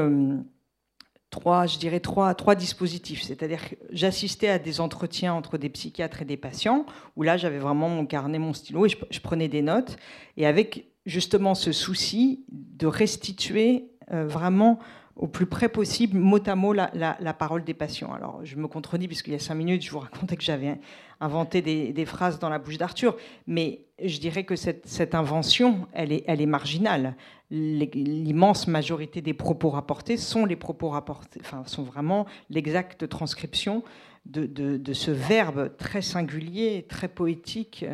[1.29, 3.23] trois, je dirais trois, trois dispositifs.
[3.23, 6.85] C'est-à-dire que j'assistais à des entretiens entre des psychiatres et des patients,
[7.15, 9.97] où là j'avais vraiment mon carnet, mon stylo, et je, prenais des notes,
[10.37, 14.79] et avec justement ce souci de restituer euh, vraiment
[15.17, 18.13] au plus près possible, mot à mot, la, parole des patients.
[18.13, 20.77] Alors, je me contredis, puisqu'il y a cinq minutes, je vous racontais que j'avais
[21.19, 26.45] inventé des, phrases dans la bouche d'Arthur, mais je dirais que cette, invention, elle est,
[26.45, 27.15] marginale.
[27.49, 33.83] L'immense majorité des propos rapportés sont les propos rapportés, enfin, sont vraiment l'exacte transcription
[34.25, 37.85] de, ce verbe très singulier, très poétique,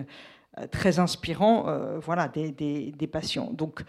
[0.60, 3.50] euh, très inspirant, euh, voilà, des, des patients.
[3.54, 3.84] Donc,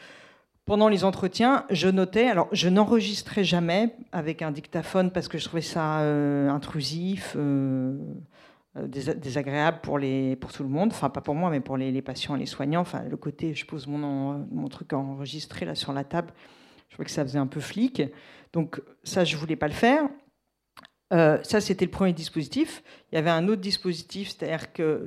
[0.64, 5.44] pendant les entretiens, je notais, alors je n'enregistrais jamais avec un dictaphone parce que je
[5.44, 7.98] trouvais ça euh, intrusif, euh,
[8.76, 12.02] euh, désagréable pour, les, pour tout le monde, enfin pas pour moi, mais pour les,
[12.02, 12.80] patients et les soignants.
[12.80, 16.32] Enfin, le côté, je pose mon, mon truc enregistré là sur la table,
[16.88, 18.02] je trouvais que ça faisait un peu flic.
[18.52, 20.08] Donc ça, je voulais pas le faire.
[21.10, 22.82] Ça, c'était le premier dispositif.
[23.12, 25.06] Il y avait un autre dispositif, c'est-à-dire que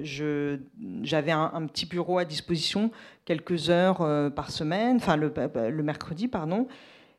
[1.03, 2.91] j'avais un, petit bureau à disposition
[3.27, 5.33] quelques heures euh, par semaine, enfin le,
[5.69, 6.65] le, mercredi, pardon.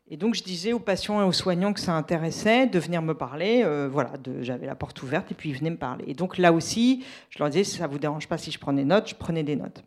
[0.09, 3.13] Et donc, je disais aux patients et aux soignants que ça intéressait de venir me
[3.13, 3.61] parler.
[3.63, 6.05] Euh, voilà, j'avais la porte ouverte et puis ils venaient me parler.
[6.07, 8.87] Et donc, là aussi, je leur disais, ça vous dérange pas si je prenais des
[8.87, 9.83] notes, je prenais des notes.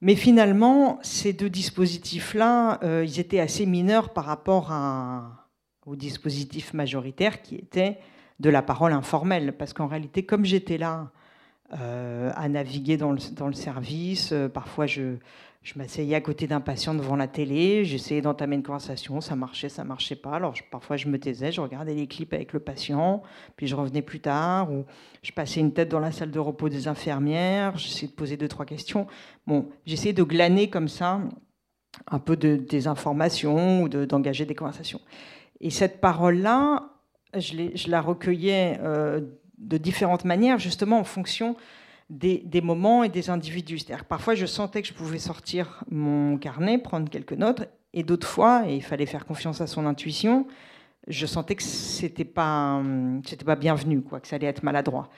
[0.00, 4.72] Mais finalement, ces deux dispositifs-là, ils étaient assez mineurs par rapport
[5.86, 7.98] au dispositif majoritaire qui était
[8.40, 9.54] de la parole informelle.
[9.56, 11.23] Parce qu'en réalité, comme j'étais là euh,
[11.70, 15.16] à naviguer dans le, dans le service, euh, parfois je,
[15.62, 19.70] je m'asseyais à côté d'un patient devant la télé, j'essayais d'entamer une conversation, ça marchait,
[19.70, 20.32] ça marchait pas.
[20.32, 23.22] Alors parfois je me taisais, je regardais les clips avec le patient,
[23.56, 24.84] puis je revenais plus tard, ou
[25.22, 28.48] je passais une tête dans la salle de repos des infirmières, j'essayais de poser deux,
[28.48, 29.06] trois questions.
[29.46, 31.20] Bon, j'essayais de glaner comme ça
[32.08, 35.00] un peu de, des informations ou d'engager des conversations.
[35.60, 36.90] Et cette parole-là,
[37.34, 39.20] je, la recueillais euh,
[39.58, 41.56] de différentes manières, justement en fonction
[42.10, 43.78] des, moments et des individus.
[43.78, 48.26] C'est-à-dire parfois, je sentais que je pouvais sortir mon carnet, prendre quelques notes, et d'autres
[48.26, 50.46] fois, et il fallait faire confiance à son intuition,
[51.06, 52.82] je sentais que c'était pas,
[53.24, 55.10] c'était pas bienvenu, quoi, que ça allait être maladroit.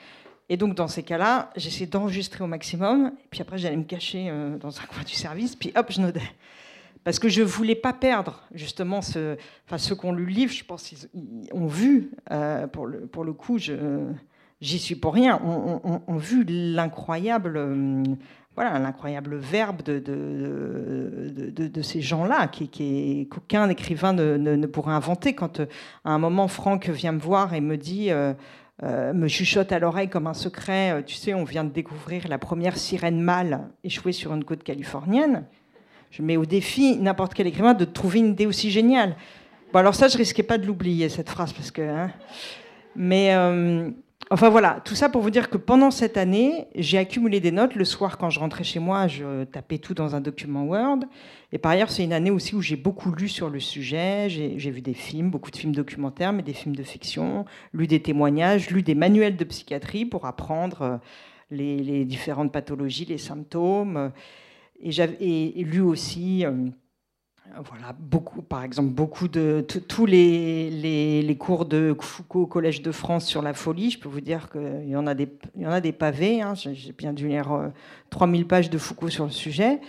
[0.49, 4.57] Et donc, dans ces cas-là, j'essayais d'enregistrer au maximum, puis après, j'allais me cacher euh,
[4.57, 6.21] dans un coin du service, puis hop, je notais
[7.07, 10.51] parce que je voulais pas perdre justement ce, enfin ceux qui ont lu le livre,
[10.51, 11.07] je pense qu'ils
[11.53, 17.53] ont vu euh, pour le pour le coup, j'y suis pour rien, ont, vu l'incroyable
[17.55, 18.03] euh,
[18.55, 25.33] voilà l'incroyable verbe de de, de, ces gens-là qui, qu'aucun écrivain ne, ne, pourrait inventer.
[25.33, 25.65] Quand euh,
[26.03, 28.09] à un moment Franck vient me voir et me dit
[28.83, 32.75] me chuchote à l'oreille comme un secret, tu sais, on vient de découvrir la première
[32.75, 35.45] sirène mâle échouée sur une côte californienne
[36.11, 39.15] je mets au défi n'importe quel écrivain de trouver une idée aussi géniale.
[39.73, 41.81] Bon, alors ça, je risquais pas de l'oublier, cette phrase, parce que.
[41.81, 42.11] Hein.
[42.95, 43.33] Mais.
[43.33, 43.89] Euh,
[44.29, 47.75] enfin voilà, tout ça pour vous dire que pendant cette année, j'ai accumulé des notes.
[47.75, 50.99] Le soir, quand je rentrais chez moi, je tapais tout dans un document Word.
[51.51, 54.27] Et par ailleurs, c'est une année aussi où j'ai beaucoup lu sur le sujet.
[54.29, 58.01] J'ai vu des films, beaucoup de films documentaires, mais des films de fiction, lu des
[58.01, 60.97] témoignages, lu des manuels de psychiatrie pour apprendre euh,
[61.51, 64.11] les, les différentes pathologies, les symptômes.
[64.79, 66.51] Et j'avais lu aussi, euh,
[67.65, 73.25] voilà, beaucoup, par exemple, beaucoup de tous les, cours de Foucault au Collège de France
[73.25, 73.89] sur la folie.
[73.91, 76.41] Je peux vous dire qu'il y en a des, il y en a des pavés.
[76.41, 77.71] Hein, J'ai bien dû lire
[78.11, 79.79] 3000 euh, pages de Foucault sur le sujet.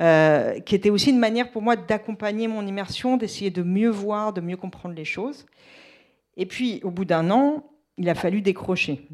[0.00, 4.32] Euh, qui était aussi une manière pour moi d'accompagner mon immersion, d'essayer de mieux voir,
[4.32, 5.46] de mieux comprendre les choses.
[6.36, 7.64] Et puis, au bout d'un an,
[7.96, 9.06] il a fallu décrocher.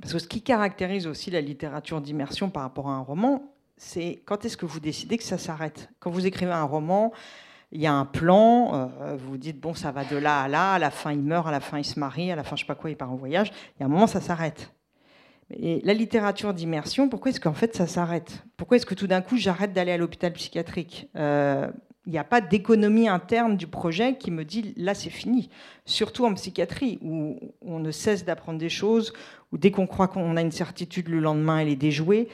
[0.00, 4.22] Parce que ce qui caractérise aussi la littérature d'immersion par rapport à un roman, c'est
[4.24, 5.90] quand est-ce que vous décidez que ça s'arrête?
[6.00, 7.12] Quand vous écrivez un roman,
[7.72, 10.74] il y a un plan, euh, vous dites, bon, ça va de là à là,
[10.74, 12.62] à la fin il meurt, à la fin il se marie, à la fin je
[12.62, 13.52] sais pas quoi, il part en voyage.
[13.76, 14.72] Il y a un moment, ça s'arrête.
[15.50, 18.44] Et la littérature d'immersion, pourquoi est-ce qu'en fait ça s'arrête?
[18.56, 21.10] Pourquoi est-ce que tout d'un coup j'arrête d'aller à l'hôpital psychiatrique?
[21.16, 21.70] Euh,
[22.06, 25.48] il n'y a pas d'économie interne du projet qui me dit là c'est fini.
[25.86, 29.12] Surtout en psychiatrie où on ne cesse d'apprendre des choses,
[29.52, 32.28] où dès qu'on croit qu'on a une certitude le lendemain elle est déjouée,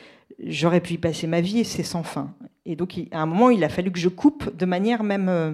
[0.45, 2.35] j'aurais pu y passer ma vie et c'est sans fin.
[2.67, 5.53] Et donc à un moment il a fallu que je coupe de manière même euh,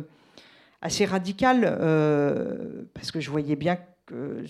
[0.81, 4.44] assez radicale euh, parce que je voyais bien que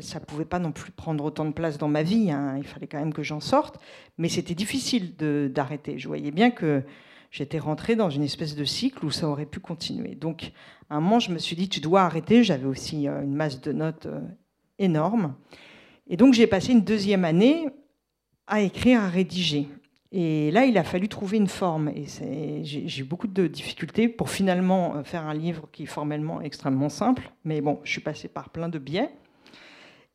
[0.00, 2.30] ça ne pouvait pas non plus prendre autant de place dans ma vie.
[2.30, 2.54] Hein.
[2.56, 3.80] Il fallait quand même que j'en sorte,
[4.16, 5.16] mais c'était difficile
[5.52, 5.98] d'arrêter.
[5.98, 6.82] Je voyais bien que
[7.32, 10.14] j'étais rentrée dans une espèce de cycle où ça aurait pu continuer.
[10.14, 10.52] Donc,
[10.88, 12.44] à un moment, je me suis dit, tu dois arrêter.
[12.44, 14.20] J'avais aussi euh, une masse de notes euh,
[14.78, 15.34] énorme.
[16.06, 17.68] Et donc, j'ai passé une deuxième année
[18.46, 19.66] à écrire, à rédiger.
[20.12, 21.88] Et là, il a fallu trouver une forme.
[21.88, 22.04] Et
[22.64, 26.90] j'ai eu beaucoup de difficultés pour finalement euh, faire un livre qui est formellement extrêmement
[26.90, 27.32] simple.
[27.46, 29.08] Mais bon, je suis passée par plein de biais.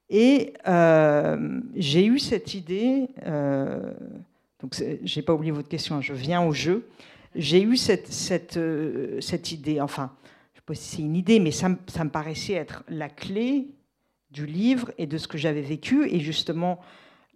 [0.09, 0.53] Et
[1.75, 3.09] j'ai eu cette idée.
[4.61, 5.95] Donc, j'ai pas oublié votre question.
[5.95, 6.87] Hein, je viens au jeu.
[7.35, 9.79] J'ai eu cette, cette, euh, cette idée.
[9.81, 10.11] Enfin,
[10.53, 13.67] je sais pas si c'est une idée, mais ça, ça me paraissait être la clé
[14.31, 16.79] du livre et de ce que j'avais vécu, et justement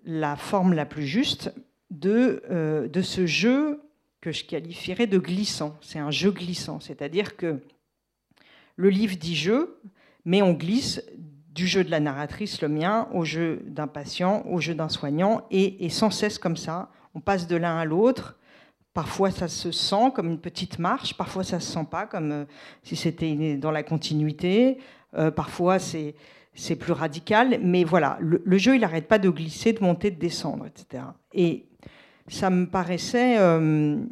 [0.04, 1.54] la forme la plus juste
[1.90, 3.82] de, euh, de ce jeu
[4.20, 5.78] que je qualifierais de glissant.
[5.82, 7.60] C'est un jeu glissant, c'est-à-dire que
[8.76, 9.80] le livre dit jeu,
[10.26, 11.04] mais on glisse
[11.54, 15.46] du jeu de la narratrice, le mien, au jeu d'un patient, au jeu d'un soignant,
[15.52, 18.38] et, sans cesse comme ça, on passe de l'un à l'autre.
[18.94, 22.46] Parfois, ça se sent comme une petite marche, parfois, ça se sent pas, comme euh,
[22.84, 24.80] si c'était dans la continuité.
[25.18, 29.82] Euh, parfois, c'est plus radical, mais voilà, le, jeu, il n'arrête pas de glisser, de
[29.82, 31.04] monter, de descendre, etc.
[31.34, 31.66] Et
[32.28, 34.04] ça me paraissait euh,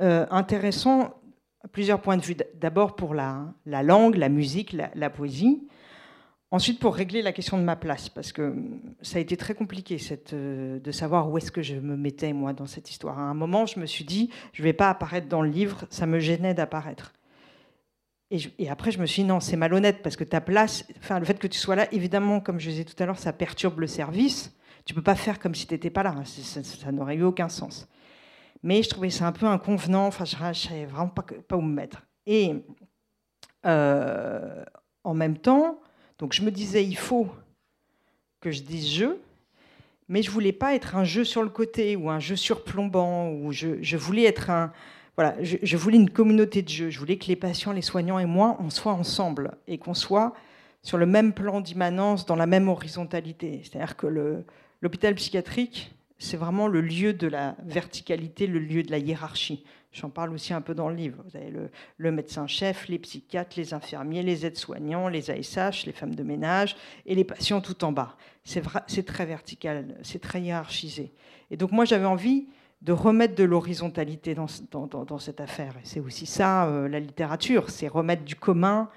[0.00, 1.14] intéressant
[1.62, 2.36] à plusieurs points de vue.
[2.60, 5.68] D'abord pour la, langue, la musique, la, poésie.
[6.54, 8.54] Ensuite, pour régler la question de ma place, parce que
[9.02, 9.98] ça a été très compliqué
[10.32, 13.18] euh, de savoir où est-ce que je me mettais, moi, dans cette histoire.
[13.18, 15.84] À un moment, je me suis dit, je ne vais pas apparaître dans le livre,
[15.90, 17.12] ça me gênait d'apparaître.
[18.30, 21.24] Et, après, je me suis dit, non, c'est malhonnête, parce que ta place, enfin, le
[21.24, 23.88] fait que tu sois là, évidemment, comme je disais tout à l'heure, ça perturbe le
[23.88, 24.56] service.
[24.84, 26.14] Tu peux pas faire comme si tu n'étais pas là.
[26.24, 27.88] Ça, n'aurait eu aucun sens.
[28.62, 30.06] Mais je trouvais ça un peu inconvenant.
[30.06, 32.06] Enfin, je ne savais vraiment pas, pas, où me mettre.
[32.26, 32.54] Et
[33.66, 34.64] euh,
[35.02, 35.80] en même temps,
[36.18, 37.28] donc je me disais, il faut
[38.40, 39.20] que je dise jeu,
[40.08, 43.30] mais je voulais pas être un jeu sur le côté ou un jeu surplombant.
[43.30, 44.72] Ou je, je voulais être un,
[45.16, 46.90] voilà, je, voulais une communauté de jeu.
[46.90, 50.34] Je voulais que les patients, les soignants et moi, on soit ensemble et qu'on soit
[50.82, 53.62] sur le même plan d'immanence, dans la même horizontalité.
[53.62, 54.44] C'est-à-dire que
[54.82, 59.64] l'hôpital psychiatrique, c'est vraiment le lieu de la verticalité, le lieu de la hiérarchie.
[59.94, 61.22] J'en parle aussi un peu dans le livre.
[61.24, 61.52] Vous avez
[61.98, 66.76] le, médecin-chef, les psychiatres, les infirmiers, les aides-soignants, les ASH, les femmes de ménage
[67.06, 68.16] et les patients tout en bas.
[68.42, 71.12] C'est très vertical, c'est très hiérarchisé.
[71.52, 72.48] Et donc moi j'avais envie
[72.82, 75.74] de remettre de l'horizontalité dans, cette affaire.
[75.84, 78.90] C'est aussi ça, euh, la littérature, c'est remettre du commun,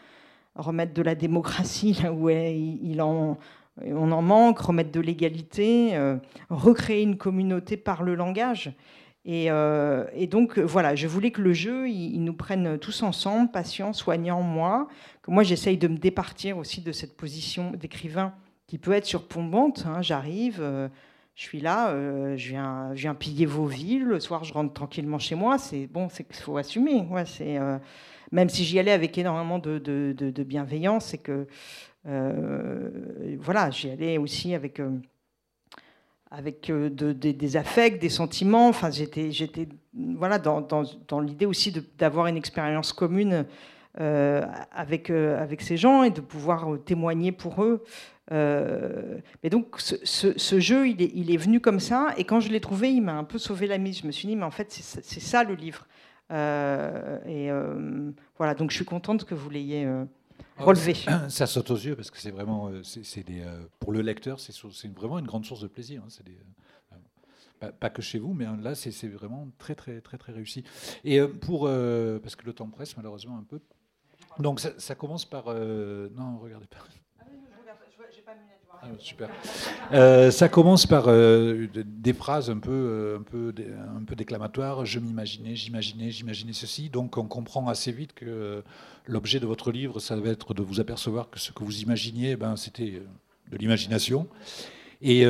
[0.55, 3.37] remettre de la démocratie là où il en,
[3.85, 6.17] on en manque, remettre de l'égalité, euh,
[6.49, 8.73] recréer une communauté par le langage.
[9.27, 13.93] Et, euh, donc, voilà, je voulais que le jeu, il, nous prenne tous ensemble, patients,
[13.93, 14.87] soignants, moi,
[15.21, 18.33] que moi, j'essaye de me départir aussi de cette position d'écrivain
[18.65, 19.85] qui peut être surplombante.
[19.85, 20.01] Hein.
[20.01, 20.89] J'arrive
[21.37, 24.73] je suis là, euh, je, viens, je viens piller vos villes, le soir je rentre
[24.73, 27.05] tranquillement chez moi, c'est bon, c'est qu'il faut assumer.
[27.41, 27.77] Euh,
[28.31, 31.45] même si j'y allais avec énormément de, de, bienveillance, c'est que
[32.07, 32.89] euh,
[33.39, 34.81] voilà, j'y allais aussi avec,
[36.31, 38.69] avec des affects, des sentiments.
[38.69, 43.45] Enfin, j'étais, j'étais voilà, dans, l'idée aussi d'avoir une expérience commune
[43.95, 47.83] avec, avec ces gens et de pouvoir témoigner pour eux.
[48.31, 52.49] Euh, mais donc ce, jeu, il est, il est, venu comme ça, et quand je
[52.49, 53.99] l'ai trouvé, il m'a un peu sauvé la mise.
[54.01, 55.87] Je me suis dit, mais en fait, c'est ça le livre.
[56.31, 59.87] Euh, et euh, voilà, donc je suis contente que vous l'ayez
[60.57, 60.95] relevé.
[61.29, 63.43] Ça saute aux yeux parce que c'est vraiment, c'est des,
[63.79, 64.53] pour le lecteur, c'est
[64.93, 66.03] vraiment une grande source de plaisir.
[66.05, 66.09] Hein.
[66.25, 66.37] Des,
[67.59, 70.63] pas, pas, que chez vous, mais là, c'est vraiment très, très, très, très réussi.
[71.03, 73.59] Et pour, parce que le temps presse malheureusement un peu.
[74.39, 76.77] Donc ça, ça commence par, non, regardez pas.
[78.81, 79.29] Ah, super.
[79.91, 83.53] Euh, ça commence par euh, des phrases un peu, euh, un peu,
[83.97, 84.85] un peu déclamatoires.
[84.85, 86.89] Je m'imaginais, j'imaginais, j'imaginais ceci.
[86.89, 88.63] Donc on comprend assez vite que
[89.05, 92.35] l'objet de votre livre, ça va être de vous apercevoir que ce que vous imaginiez,
[92.35, 93.01] ben, c'était
[93.51, 94.27] de l'imagination.
[95.01, 95.27] Et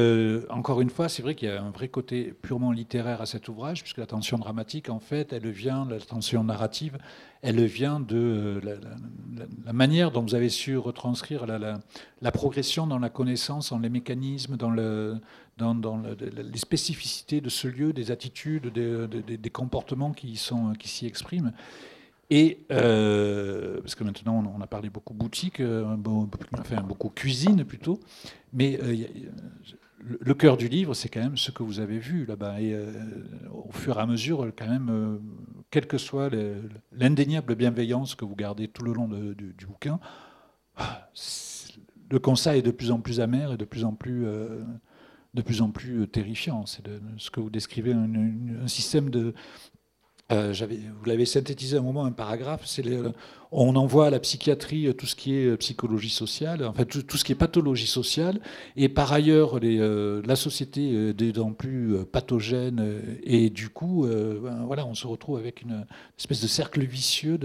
[0.49, 3.49] encore une fois, c'est vrai qu'il y a un vrai côté purement littéraire à cet
[3.49, 6.97] ouvrage, puisque la tension dramatique, en fait, elle vient, la tension narrative,
[7.41, 13.71] elle vient de la, manière dont vous avez su retranscrire la, progression dans la connaissance,
[13.71, 15.17] dans les mécanismes, dans, le,
[15.58, 21.51] dans, dans les spécificités de ce lieu, des attitudes, des, comportements qui s'y expriment.
[22.29, 28.01] Et euh, parce que maintenant on a parlé beaucoup boutique, euh, beaucoup cuisine plutôt,
[28.51, 29.05] mais euh,
[30.03, 32.61] le cœur du livre, c'est quand même ce que vous avez vu là-bas.
[32.61, 32.75] Et
[33.51, 35.19] au fur et à mesure, quand même,
[35.69, 36.30] quelle que soit
[36.93, 39.99] l'indéniable bienveillance que vous gardez tout le long du, bouquin,
[42.09, 44.25] le constat est de plus en plus amer et de plus en plus,
[45.34, 46.65] de plus, en plus terrifiant.
[46.65, 46.84] C'est
[47.17, 49.34] ce que vous décrivez, un, système de,
[50.32, 50.53] euh,
[50.99, 52.65] vous l'avez synthétisé un moment, un paragraphe,
[53.51, 57.23] on envoie à la psychiatrie tout ce qui est psychologie sociale, en fait tout, ce
[57.23, 58.41] qui est pathologie sociale,
[58.75, 65.07] et par ailleurs la société d'autant plus pathogène, et du coup, ben, voilà, on se
[65.07, 65.86] retrouve avec une
[66.17, 67.39] espèce de cercle vicieux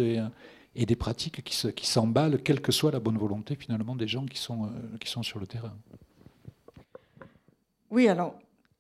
[0.75, 4.39] et des pratiques qui s'emballent, quelle que soit la bonne volonté finalement des gens qui
[4.39, 5.73] sont sur le terrain.
[7.93, 8.35] Oui, alors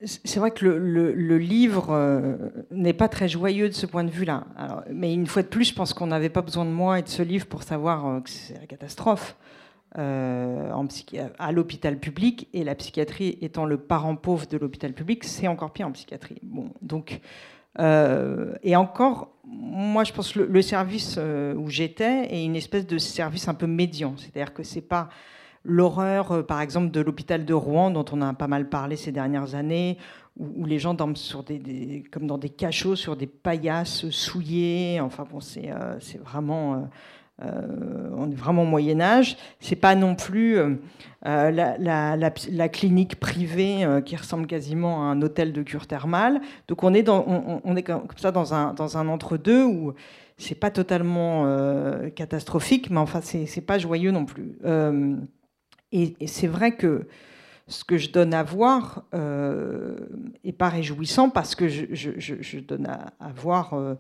[0.05, 2.37] c'est vrai que le, livre euh,
[2.71, 4.45] n'est pas très joyeux de ce point de vue-là.
[4.91, 7.09] Mais une fois de plus, je pense qu'on n'avait pas besoin de moi et de
[7.09, 9.37] ce livre pour savoir euh, que c'est la catastrophe
[9.99, 10.73] euh,
[11.39, 12.49] à l'hôpital public.
[12.53, 16.39] Et la psychiatrie étant le parent pauvre de l'hôpital public, c'est encore pire en psychiatrie.
[16.43, 17.21] Bon, donc,
[17.79, 21.19] et encore, moi, je pense que le, service
[21.57, 24.15] où j'étais est une espèce de service un peu médian.
[24.19, 25.09] C'est-à-dire que c'est pas
[25.65, 29.13] l'horreur, euh, par exemple, de l'hôpital de Rouen, dont on a pas mal parlé ces
[29.13, 29.99] dernières années,
[30.39, 31.15] où, les gens dorment
[32.11, 35.01] comme dans des cachots, sur des paillasses souillées.
[35.01, 36.89] Enfin bon, c'est euh, vraiment.
[37.43, 39.37] Euh, on est vraiment au Moyen Âge.
[39.59, 40.59] C'est pas non plus
[41.23, 46.41] la, clinique privée qui ressemble quasiment à un hôtel de cure thermale.
[46.69, 49.93] Donc on est, on, est comme ça dans un, dans un entre-deux où
[50.37, 51.47] c'est pas totalement
[52.15, 54.57] catastrophique, mais enfin c'est pas joyeux non plus.
[55.93, 57.07] Et, c'est vrai que
[57.69, 59.97] ce que je donne à voir euh,
[60.45, 63.95] est pas réjouissant parce que je, donne à, voir euh,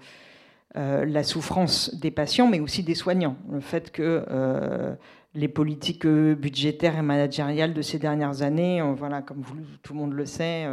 [0.76, 3.36] euh, la souffrance des patients, mais aussi des soignants.
[3.50, 4.94] Le fait que euh,
[5.34, 9.42] les politiques budgétaires et managériales de ces dernières années, voilà, comme
[9.82, 10.66] tout le monde le sait,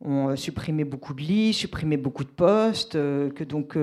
[0.00, 3.76] ont supprimé beaucoup de lits, supprimé beaucoup de postes, que donc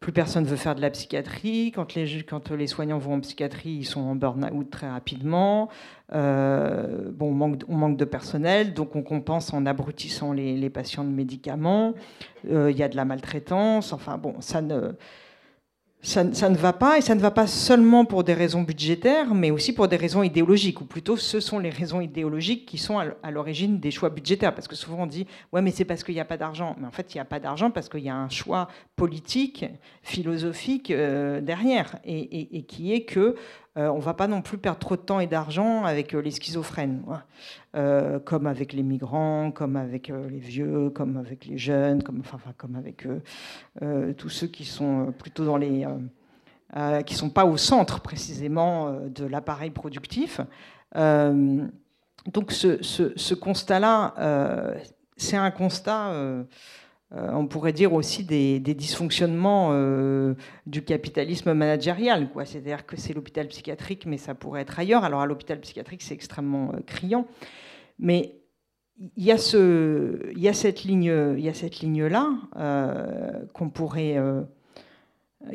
[0.00, 1.72] plus personne ne veut faire de la psychiatrie.
[1.74, 5.68] Quand les, quand les soignants vont en psychiatrie, ils sont en burn-out très rapidement.
[6.12, 7.30] Euh, bon,
[7.68, 11.94] on manque, de personnel, donc on compense en abrutissant les, patients de médicaments.
[12.48, 13.92] Euh, il y a de la maltraitance.
[13.92, 14.92] Enfin, bon, ça ne
[16.00, 19.50] ça, ne va pas, et ça ne va pas seulement pour des raisons budgétaires, mais
[19.50, 23.30] aussi pour des raisons idéologiques, ou plutôt ce sont les raisons idéologiques qui sont à
[23.32, 24.54] l'origine des choix budgétaires.
[24.54, 26.76] Parce que souvent on dit, ouais, mais c'est parce qu'il n'y a pas d'argent.
[26.78, 29.64] Mais en fait, il n'y a pas d'argent parce qu'il y a un choix politique,
[30.02, 33.34] philosophique euh, derrière, et, qui est que
[33.76, 36.30] euh, on va pas non plus perdre trop de temps et d'argent avec euh, les
[36.30, 37.02] schizophrènes,
[37.76, 42.38] euh, comme avec les migrants, comme avec les vieux, comme avec les jeunes, comme, enfin,
[42.56, 43.06] comme avec
[44.16, 45.86] tous ceux qui sont plutôt dans les...
[47.06, 50.40] qui sont pas au centre précisément de l'appareil productif.
[50.94, 54.14] donc ce, ce constat-là,
[55.18, 56.44] c'est un constat euh,
[57.10, 60.34] on pourrait dire aussi des, dysfonctionnements euh,
[60.66, 62.28] du capitalisme managérial.
[62.44, 65.04] C'est-à-dire que c'est l'hôpital psychiatrique, mais ça pourrait être ailleurs.
[65.04, 67.26] Alors à l'hôpital psychiatrique, c'est extrêmement euh, criant.
[67.98, 68.34] Mais
[69.16, 72.30] il y, a ce, y a cette ligne, ligne-là
[73.54, 74.16] qu'on pourrait,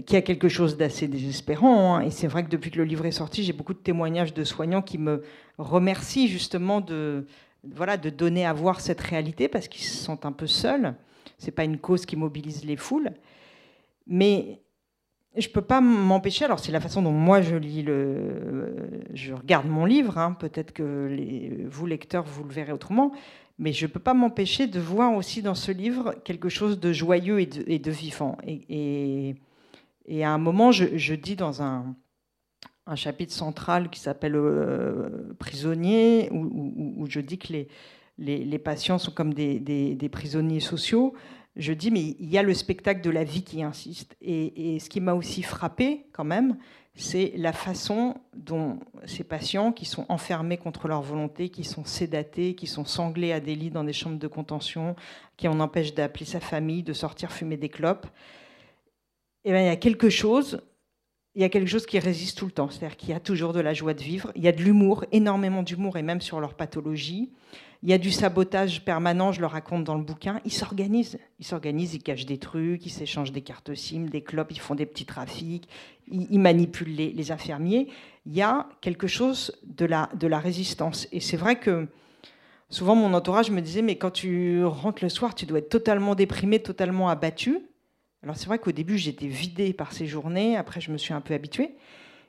[0.06, 1.96] qui a quelque chose d'assez désespérant.
[1.96, 2.02] Hein.
[2.02, 4.44] Et c'est vrai que depuis que le livre est sorti, j'ai beaucoup de témoignages de
[4.46, 5.24] soignants qui me
[5.58, 7.28] remercient justement de,
[7.64, 10.96] voilà, de donner à voir cette réalité parce qu'ils se sentent un peu seuls
[11.44, 13.12] c'est pas une cause qui mobilise les foules.
[14.08, 14.62] Mais
[15.36, 16.46] je peux pas m'empêcher.
[16.46, 18.76] Alors c'est la façon dont moi je lis le,
[19.14, 20.18] je regarde mon livre.
[20.18, 20.34] Hein.
[20.34, 23.14] Peut-être que vous lecteurs vous le verrez autrement,
[23.60, 27.40] mais je peux pas m'empêcher de voir aussi dans ce livre quelque chose de joyeux
[27.40, 28.38] et de, vivant.
[28.46, 29.36] Et,
[30.06, 31.96] et, à un moment, je, dis dans un,
[32.88, 37.68] un, chapitre central qui s'appelle euh, Prisonnier, où, je dis que les
[38.18, 41.14] les, patients sont comme des, prisonniers sociaux,
[41.56, 44.16] je dis, mais il y a le spectacle de la vie qui insiste.
[44.22, 46.58] Et, ce qui m'a aussi frappé, quand même,
[46.96, 52.56] c'est la façon dont ces patients qui sont enfermés contre leur volonté, qui sont sédatés,
[52.56, 54.96] qui sont sanglés à des lits dans des chambres de contention,
[55.38, 58.08] qui en empêchent d'appeler sa famille, de sortir fumer des clopes,
[59.46, 60.62] eh bien, il y a quelque chose
[61.36, 62.70] il y a quelque chose qui résiste tout le temps.
[62.70, 64.32] C'est-à-dire qu'il y a toujours de la joie de vivre.
[64.36, 67.32] Il y a de l'humour, énormément d'humour, et même sur leur pathologie.
[67.86, 70.40] Il y a du sabotage permanent, je le raconte dans le bouquin.
[70.46, 71.20] Ils s'organisent.
[71.40, 74.74] Ils s'organisent, ils cachent des trucs, ils s'échangent des cartes SIM, des clopes, ils font
[74.74, 75.68] des petits trafics,
[76.08, 77.90] ils, manipulent les, infirmiers.
[78.26, 81.10] Il y a quelque chose de la, de la résistance.
[81.12, 81.90] Et c'est vrai que
[82.70, 86.16] souvent mon entourage me disait, mais quand tu rentres le soir, tu dois être totalement
[86.16, 87.60] déprimé, totalement abattu.
[88.24, 91.20] Alors c'est vrai qu'au début, j'étais vidée par ces journées, après je me suis un
[91.20, 91.76] peu habituée,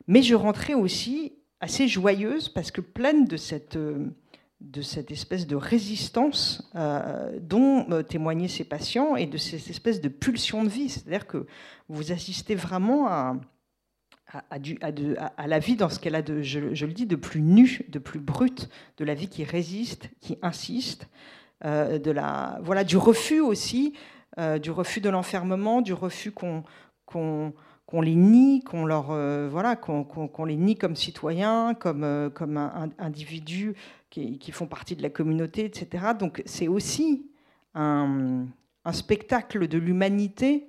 [0.09, 4.09] mais je rentrais aussi assez joyeuse parce que pleine de cette, euh,
[4.65, 10.01] de cette espèce de résistance euh, dont euh, témoignaient ces patients et de cette espèce
[10.01, 10.89] de pulsion de vie.
[10.89, 11.47] C'est-à-dire que
[11.89, 13.37] vous assistez vraiment à,
[14.51, 17.99] à, la vie dans ce qu'elle a, de, je, le dis, de plus nu, de
[17.99, 21.09] plus brut, de la vie qui résiste, qui insiste,
[21.63, 23.95] de la, voilà, du refus aussi
[24.61, 26.65] du refus de l'enfermement, du refus qu'on
[27.07, 28.87] qu'on les nie, qu'on
[29.49, 32.57] voilà, qu'on les nie comme citoyens, comme comme
[32.99, 33.77] individus
[34.15, 36.07] qui, font partie de la communauté, etc.
[36.19, 37.27] Donc c'est aussi
[37.75, 38.47] un,
[38.85, 40.69] un, spectacle de l'humanité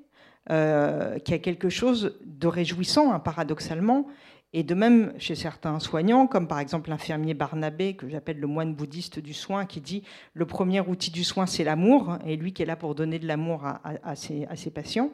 [0.49, 4.07] euh, qui a quelque chose de réjouissant, hein, paradoxalement.
[4.53, 8.73] Et de même chez certains soignants, comme par exemple l'infirmier Barnabé, que j'appelle le moine
[8.73, 12.63] bouddhiste du soin, qui dit le premier outil du soin, c'est l'amour, et lui qui
[12.63, 15.11] est là pour donner de l'amour à, ses, patients.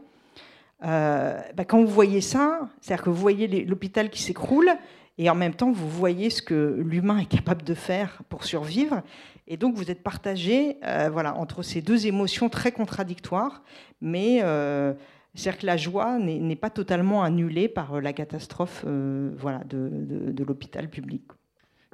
[0.84, 4.70] Euh, bah, quand vous voyez ça, c'est-à-dire que vous voyez l'hôpital qui s'écroule,
[5.24, 9.02] et en même temps, vous voyez ce que l'humain est capable de faire pour survivre.
[9.48, 13.64] Et donc, vous êtes partagé euh, voilà, entre ces deux émotions très contradictoires,
[14.02, 14.42] mais
[15.34, 20.44] c'est-à-dire que la joie n'est pas totalement annulée par euh, la catastrophe euh, voilà, de,
[20.44, 21.24] l'hôpital public.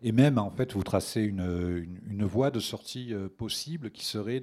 [0.04, 4.42] Et même, en fait, vous tracez une, voie de sortie euh, possible qui serait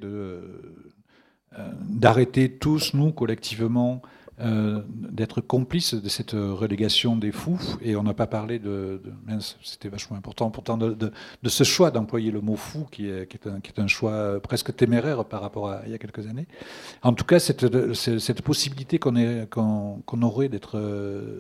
[1.89, 4.03] d'arrêter tous, nous, collectivement,
[4.41, 7.61] euh, d'être complice de cette relégation des fous.
[7.82, 9.01] Et on n'a pas parlé de.
[9.62, 13.39] C'était vachement important pourtant de, de, ce choix d'employer le mot fou, qui est, qui,
[13.39, 16.47] est un, choix presque téméraire par rapport à il y a quelques années.
[17.03, 19.14] En tout cas, cette, cette possibilité qu'on
[20.07, 20.78] qu'on aurait d'être,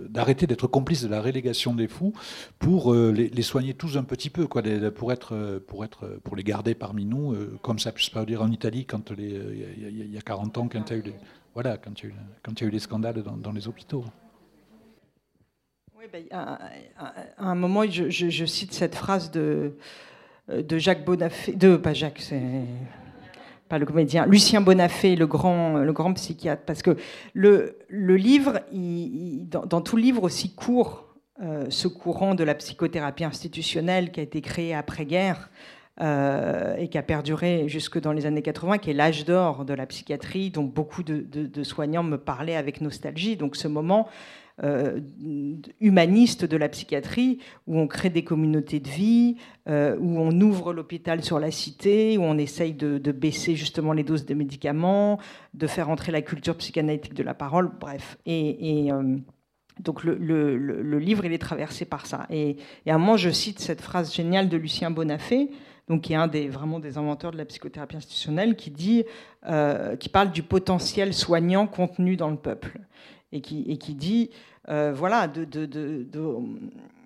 [0.08, 2.12] d'arrêter d'être complice de la relégation des fous
[2.58, 4.62] pour euh, les, soigner tous un petit peu, quoi,
[4.94, 8.42] pour, être, pour, être, pour les garder parmi nous, euh, comme ça puisse pas dire
[8.42, 11.14] en Italie quand il y, a 40 ans, y eu les
[11.54, 12.12] voilà, quand il y
[12.64, 14.04] a eu, les scandales dans, les hôpitaux.
[15.96, 16.58] Oui, ben, à,
[17.38, 19.76] un moment, je, cite cette phrase de,
[20.48, 22.42] de Jacques Bonafé, de, pas Jacques, c'est
[23.68, 26.96] pas le comédien, Lucien Bonafé, le grand, le grand psychiatre, parce que
[27.32, 34.12] le, le livre, dans, tout livre aussi court, euh, ce courant de la psychothérapie institutionnelle
[34.12, 35.50] qui a été créé après-guerre,
[36.00, 39.74] euh, et qui a perduré jusque dans les années 80, qui est l'âge d'or de
[39.74, 43.36] la psychiatrie, dont beaucoup de, soignants me parlaient avec nostalgie.
[43.36, 44.08] Donc ce moment
[44.64, 44.98] euh,
[45.80, 47.38] humaniste de la psychiatrie,
[47.68, 49.36] où on crée des communautés de vie,
[49.68, 54.02] euh, où on ouvre l'hôpital sur la cité, où on essaye de, baisser justement les
[54.02, 55.20] doses de médicaments,
[55.54, 58.18] de faire entrer la culture psychanalytique de la parole, bref.
[58.26, 58.90] Et,
[59.78, 62.26] donc le, livre, il est traversé par ça.
[62.30, 65.50] Et, et, à un moment, je cite cette phrase géniale de Lucien Bonafé,
[65.88, 69.04] donc qui est un des vraiment des inventeurs de la psychothérapie institutionnelle, qui dit,
[69.46, 72.80] euh, qui parle du potentiel soignant contenu dans le peuple
[73.32, 74.30] et qui, et qui dit,
[74.68, 76.06] euh, voilà, de, de, de,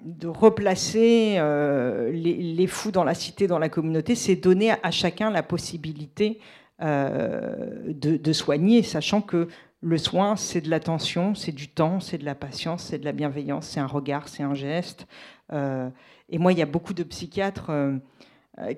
[0.05, 5.31] de replacer euh, les, fous dans la cité, dans la communauté, c'est donner à, chacun
[5.31, 6.39] la possibilité
[6.81, 9.49] de, soigner, sachant que
[9.81, 13.11] le soin, c'est de l'attention, c'est du temps, c'est de la patience, c'est de la
[13.11, 15.09] bienveillance, c'est un regard, c'est un geste.
[15.51, 17.73] et moi, il y a beaucoup de psychiatres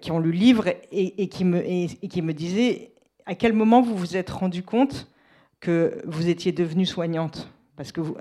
[0.00, 2.92] qui ont lu le livre et, qui me, disaient
[3.26, 5.08] à quel moment vous vous êtes rendu compte
[5.60, 7.48] que vous étiez devenue soignante?
[7.76, 8.16] Parce que vous,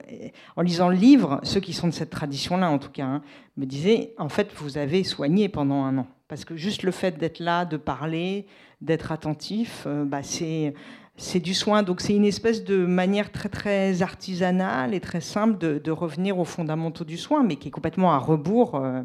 [0.55, 3.22] en lisant le livre, ceux qui sont de cette tradition-là, en tout cas, hein,
[3.57, 6.07] me disaient, en fait, vous avez soigné pendant un an.
[6.30, 8.45] Parce que juste le fait d'être là, de parler,
[8.82, 10.74] d'être attentif, euh, bah, c'est,
[11.39, 11.84] du soin.
[11.84, 16.45] Donc c'est une espèce de manière très, très artisanale et très simple de, revenir aux
[16.45, 18.76] fondamentaux du soin, mais qui est complètement à rebours.
[18.76, 19.01] Euh,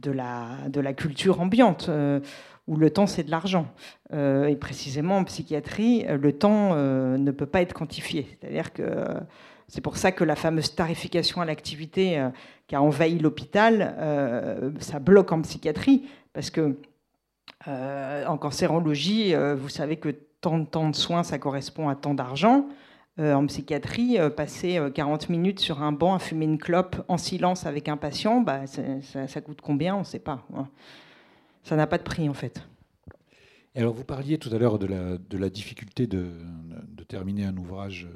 [0.00, 2.20] de la, de la culture ambiante, euh,
[2.66, 3.66] où le temps c'est de l'argent.
[4.12, 8.26] Euh, et précisément en psychiatrie, le temps euh, ne peut pas être quantifié.
[8.40, 8.84] C'est-à-dire que
[9.68, 12.28] c'est pour ça que la fameuse tarification à l'activité
[12.66, 13.94] qui a envahi l'hôpital,
[14.80, 16.76] ça bloque en psychiatrie, parce que
[17.66, 20.08] en cancérologie, vous savez que
[20.40, 22.66] tant de temps de soins, ça correspond à tant d'argent.
[23.18, 27.04] Euh, en psychiatrie, euh, passer 40 euh, minutes sur un banc à fumer une clope
[27.08, 29.96] en silence avec un patient, bah, ça, coûte combien?
[29.96, 30.46] On ne sait pas.
[30.56, 30.68] Hein.
[31.64, 32.62] Ça n'a pas de prix en fait.
[33.74, 36.30] alors vous parliez tout à l'heure de la, difficulté de,
[37.08, 38.08] terminer un ouvrage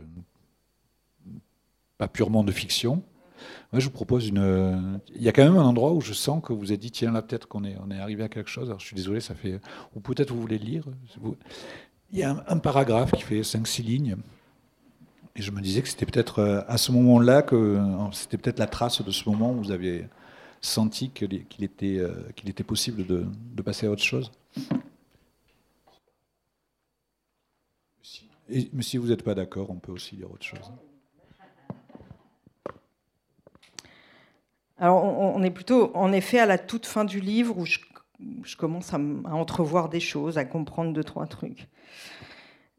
[1.98, 3.02] pas purement de fiction.
[3.72, 5.00] Moi, je vous propose une.
[5.16, 7.10] Il y a quand même un endroit où je sens que vous avez dit tiens
[7.10, 8.72] là peut-être qu'on est, arrivé à quelque chose.
[8.78, 9.60] Je suis désolé, ça fait.
[9.96, 10.84] Ou peut-être vous voulez le lire.
[12.12, 14.16] Il y a un paragraphe qui fait 5-6 lignes
[15.36, 18.58] et je me disais que c'était peut-être euh, à ce moment-là que euh, c'était peut-être
[18.58, 20.06] la trace de ce moment où vous aviez
[20.60, 23.26] senti qu'il était, euh, qu'il était possible de,
[23.62, 24.30] passer à autre chose.
[28.48, 30.70] Mais si vous n'êtes pas d'accord, on peut aussi dire autre chose.
[34.78, 37.78] Alors, on, est plutôt, en effet, à la toute fin du livre où je,
[38.56, 41.68] commence à, entrevoir des choses, à comprendre deux, trois trucs.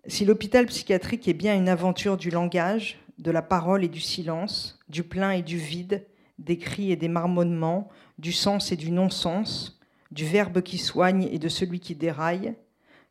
[0.08, 4.80] Si l'hôpital psychiatrique est bien une aventure du langage, de la parole et du silence,
[4.90, 6.06] du plein et du vide,
[6.38, 7.90] des cris et des marmonnements,
[8.20, 9.80] du sens et du non-sens,
[10.12, 12.56] du verbe qui soigne et de celui qui déraille,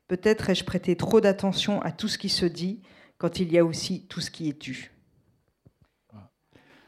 [0.06, 2.80] Peut-être ai-je prêté trop d'attention à tout ce qui se dit
[3.16, 4.90] quand il y a aussi tout ce qui est dû.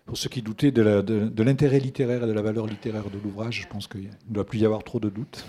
[0.05, 3.67] Pour ceux qui doutaient de l'intérêt littéraire et de la valeur littéraire de l'ouvrage, je
[3.67, 5.47] pense qu'il ne doit plus y avoir trop de doutes.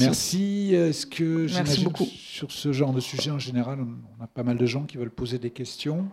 [0.00, 0.74] Merci.
[0.74, 2.04] Est-ce que Merci beaucoup.
[2.04, 5.10] sur ce genre de sujet en général, on a pas mal de gens qui veulent
[5.10, 6.08] poser des questions.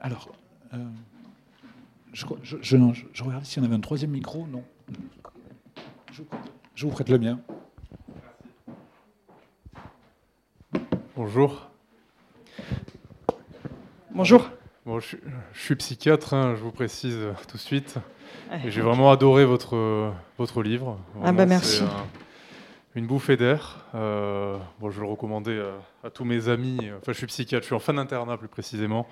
[0.00, 0.30] Alors,
[0.74, 0.78] euh,
[2.12, 4.46] je, je, je, regarde s'il y en avait un troisième micro.
[4.46, 4.64] Non.
[6.74, 7.40] Je, vous prête le mien.
[11.16, 11.70] Bonjour.
[14.14, 14.50] Bonjour.
[14.86, 15.16] Bon, je,
[15.52, 17.96] suis psychiatre, hein, je vous précise tout de suite.
[18.66, 20.98] J'ai vraiment adoré votre, votre livre.
[21.22, 21.82] ah bah merci.
[22.94, 23.84] Une bouffée d'air.
[23.94, 25.62] Euh, bon, je vais le recommander
[26.04, 26.78] à, tous mes amis.
[26.98, 29.06] Enfin, je suis psychiatre, je suis en fin d'internat plus précisément,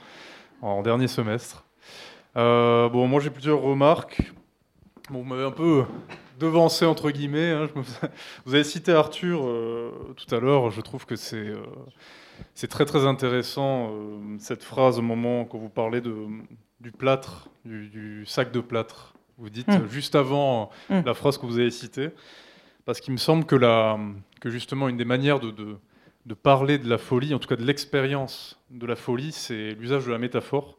[0.62, 1.64] en dernier semestre.
[2.37, 4.33] Euh, bon, moi j'ai plusieurs remarques.
[5.11, 5.85] Bon, vous m'avez un peu
[6.39, 7.51] devancé entre guillemets.
[7.51, 7.68] Hein.
[8.45, 10.70] Vous avez cité Arthur euh, tout à l'heure.
[10.70, 11.53] Je trouve que c'est
[12.55, 16.14] c'est très très intéressant euh, cette phrase au moment quand vous parlez de,
[16.81, 19.14] du plâtre, du, sac de plâtre.
[19.39, 19.87] Vous dites hmm.
[19.89, 21.03] juste avant hmm.
[21.05, 22.11] la phrase que vous avez citée,
[22.89, 24.16] parce qu'il me semble que,
[24.47, 28.86] justement une des manières de, parler de la folie, en tout cas de l'expérience de
[28.86, 30.78] la folie, c'est l'usage de la métaphore.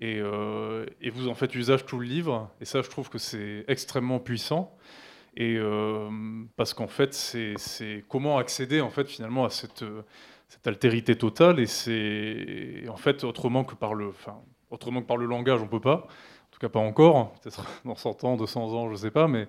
[0.00, 3.66] Et, euh, vous en faites usage tout le livre, et ça je trouve que c'est
[3.68, 4.74] extrêmement puissant.
[5.36, 6.08] Et euh,
[6.56, 9.84] parce qu'en fait, c'est comment accéder en fait finalement à cette
[10.64, 14.14] altérité totale et c'est en fait autrement que par le,
[15.26, 16.06] langage, on peut pas.
[16.06, 17.34] En tout cas, pas encore.
[17.42, 19.48] Peut-être dans 100 ans, 200 ans, je sais pas, mais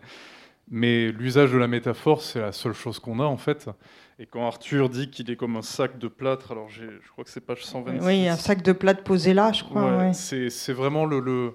[0.76, 3.69] mais l'usage de la métaphore, c'est la seule chose qu'on a en fait.
[4.17, 7.30] Et quand Arthur dit qu'il est comme un sac de plâtre, alors je crois que
[7.30, 8.03] c'est page 126.
[8.03, 10.11] Oui, un sac de plâtre posé là, je crois.
[10.13, 11.53] C'est vraiment le, le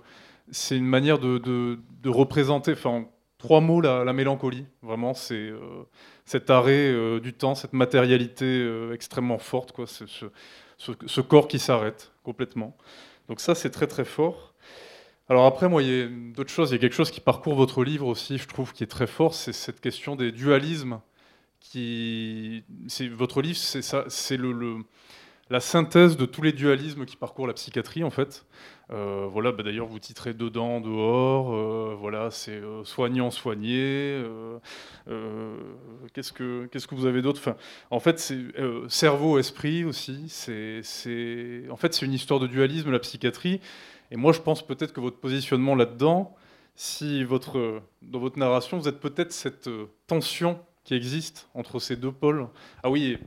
[0.53, 3.07] c'est une manière de, de, de représenter, enfin,
[3.39, 4.67] trois mots la, la mélancolie.
[4.83, 5.59] Vraiment, c'est euh,
[6.25, 10.05] cet arrêt euh, du temps, cette matérialité euh, extrêmement forte, quoi, ce,
[10.77, 12.77] ce, corps qui s'arrête complètement.
[13.29, 14.55] Donc ça, c'est très très fort.
[15.31, 16.71] Alors après, moi, il y a d'autres choses.
[16.71, 19.07] Il y a quelque chose qui parcourt votre livre aussi, je trouve, qui est très
[19.07, 21.01] fort, c'est cette question des dualismes.
[21.61, 22.65] Qui,
[23.13, 24.77] votre livre, c'est ça, c'est le,
[25.51, 28.47] la synthèse de tous les dualismes qui parcourent la psychiatrie, en fait.
[28.91, 31.55] Euh, voilà, bah, d'ailleurs, vous titrez dedans, dehors.
[31.55, 34.23] Euh, voilà, c'est euh, soignant, soigné.
[36.15, 37.55] qu'est-ce que qu'est-ce que vous avez d'autre?
[37.91, 38.39] En fait, c'est
[38.89, 40.25] cerveau, esprit aussi.
[40.29, 43.61] C'est, c'est, en fait, c'est une histoire de dualisme, la psychiatrie.
[44.11, 46.35] Et moi, je pense peut-être que votre positionnement là-dedans,
[46.75, 49.69] si votre, dans votre narration, vous êtes peut-être cette
[50.07, 52.49] tension qui existe entre ces deux pôles.
[52.83, 53.19] Ah oui,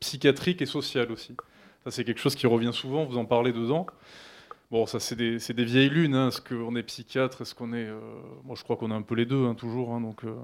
[0.00, 1.36] psychiatrique et social aussi.
[1.84, 3.86] Ça, c'est quelque chose qui revient souvent, vous en parlez dedans.
[4.70, 6.14] Bon, ça, c'est des, des, vieilles lunes.
[6.14, 6.28] Hein.
[6.28, 7.88] Est-ce qu'on est psychiatre Est-ce qu'on est.
[7.88, 8.00] Euh,
[8.44, 9.92] moi, je crois qu'on est un peu les deux, hein, toujours.
[9.92, 10.34] Hein, donc, euh.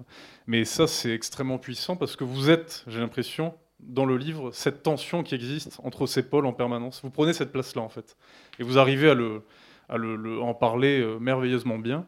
[0.47, 4.83] Mais ça, c'est extrêmement puissant parce que vous êtes, j'ai l'impression, dans le livre, cette
[4.83, 7.01] tension qui existe entre ces pôles en permanence.
[7.03, 8.19] Vous prenez cette place-là, en fait.
[8.59, 9.43] Et vous arrivez à, le,
[9.89, 12.07] à en parler euh, merveilleusement bien.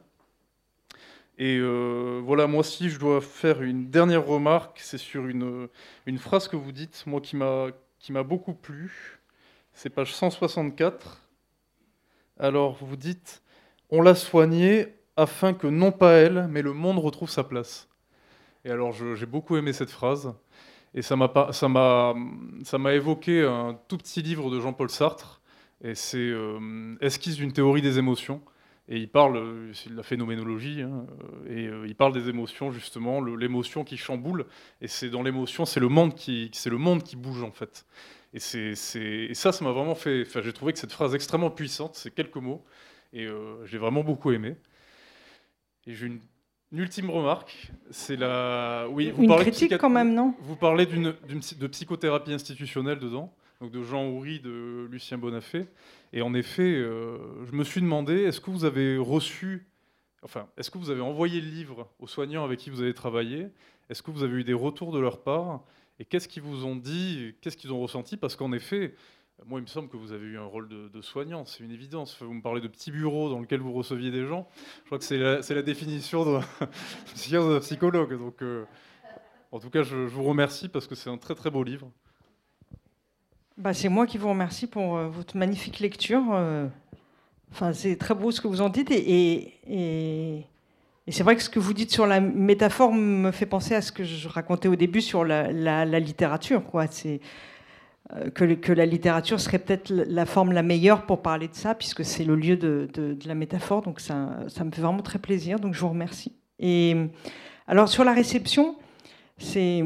[1.38, 4.78] Et voilà, moi aussi, je dois faire une dernière remarque.
[4.78, 5.68] C'est sur une,
[6.04, 7.36] une phrase que vous dites, moi, qui
[8.12, 9.20] m'a beaucoup plu.
[9.72, 11.22] C'est page 164.
[12.38, 13.42] Alors vous dites,
[13.90, 17.88] on l'a soignée afin que non pas elle, mais le monde retrouve sa place.
[18.64, 20.34] Et alors j'ai beaucoup aimé cette phrase.
[20.94, 25.39] Et ça m'a évoqué un tout petit livre de Jean-Paul Sartre.
[25.82, 28.42] Et c'est euh, Esquisse d'une théorie des émotions.
[28.92, 31.06] Et il parle, c'est de la phénoménologie, hein,
[31.48, 34.46] et euh, il parle des émotions justement, l'émotion qui chamboule.
[34.80, 37.86] Et c'est dans l'émotion, c'est le monde qui, c'est le monde qui bouge en fait.
[38.34, 38.74] Et, c'est,
[39.34, 40.24] ça, ça m'a vraiment fait.
[40.26, 42.64] Enfin, j'ai trouvé que cette phrase extrêmement puissante, c'est quelques mots,
[43.12, 44.56] et euh, j'ai vraiment beaucoup aimé.
[45.86, 46.20] Et j'ai une,
[46.72, 48.88] ultime remarque, c'est la.
[48.90, 50.34] Oui, vous une parlez critique quand même, non?
[50.40, 51.14] Vous parlez d'une,
[51.58, 55.66] de psychothérapie institutionnelle dedans, donc de Jean Houry, de Lucien Bonafé.
[56.12, 59.66] Et en effet, euh, je me suis demandé, est-ce que vous avez reçu,
[60.22, 63.48] enfin, est-ce que vous avez envoyé le livre aux soignants avec qui vous avez travaillé?
[63.90, 65.64] Est-ce que vous avez eu des retours de leur part?
[65.98, 67.34] Et qu'est-ce qu'ils vous ont dit?
[67.42, 68.16] Qu'est-ce qu'ils ont ressenti?
[68.16, 68.94] Parce qu'en effet,
[69.46, 72.16] moi, il me semble que vous avez eu un rôle de, soignant, c'est une évidence.
[72.20, 74.48] Vous me parlez de petits bureaux dans lesquels vous receviez des gens.
[74.80, 76.40] Je crois que c'est la, définition de,
[77.60, 78.18] psychologue.
[78.18, 78.64] Donc, euh,
[79.52, 81.90] en tout cas, je, vous remercie parce que c'est un très très beau livre.
[83.60, 86.22] Bah, c'est moi qui vous remercie pour euh, votre magnifique lecture.
[86.32, 86.66] Euh,
[87.74, 90.46] c'est très beau ce que vous en dites et
[91.08, 93.92] c'est vrai que ce que vous dites sur la métaphore me fait penser à ce
[93.92, 96.62] que je racontais au début sur la, littérature.
[96.90, 97.20] C'est,
[98.16, 102.02] euh, que, la littérature serait peut-être la forme la meilleure pour parler de ça, puisque
[102.02, 102.88] c'est le lieu de,
[103.26, 103.82] la métaphore.
[103.82, 105.60] Donc ça, ça, me fait vraiment très plaisir.
[105.60, 106.32] Donc je vous remercie.
[106.60, 106.96] Et
[107.66, 108.76] alors sur la réception,
[109.36, 109.82] c'est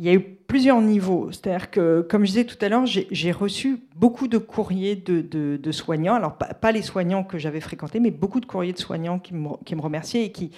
[0.00, 1.30] il y a eu plusieurs niveaux.
[1.30, 6.14] C'est-à-dire que, comme je disais tout à l'heure, j'ai reçu beaucoup de courriers de, soignants.
[6.14, 9.80] Alors, pas, les soignants que j'avais fréquentés, mais beaucoup de courriers de soignants qui me,
[9.80, 10.52] remerciaient et, qui,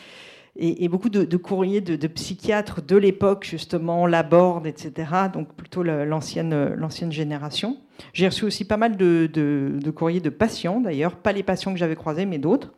[0.55, 5.11] et, beaucoup de, courriers de, psychiatres de l'époque, justement, Laborde, etc.
[5.35, 7.79] Donc, plutôt l'ancienne génération.
[8.13, 11.17] J'ai reçu aussi pas mal de, courriers de patients, d'ailleurs.
[11.17, 12.73] Pas les patients que j'avais croisés, mais d'autres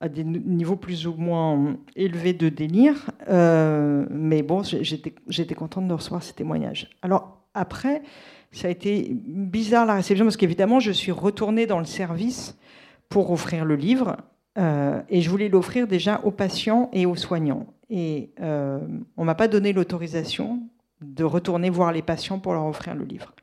[0.00, 3.10] à des niveaux plus ou moins élevés de délire.
[3.28, 6.90] Euh, mais bon, j'étais contente de recevoir ces témoignages.
[7.02, 8.02] Alors après,
[8.52, 12.56] ça a été bizarre la réception parce qu'évidemment, je suis retournée dans le service
[13.08, 14.16] pour offrir le livre.
[14.58, 17.66] Euh, et je voulais l'offrir déjà aux patients et aux soignants.
[17.90, 18.80] Et euh,
[19.16, 20.60] on ne m'a pas donné l'autorisation
[21.02, 23.34] de retourner voir les patients pour leur offrir le livre.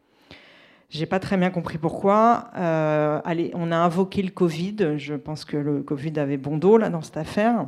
[0.93, 2.51] J'ai pas très bien compris pourquoi.
[2.55, 4.75] Euh, allez, on a invoqué le Covid.
[4.97, 7.65] Je pense que le Covid avait bon dos là dans cette affaire.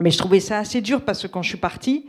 [0.00, 2.06] Mais je trouvais ça assez dur parce que quand je suis partie,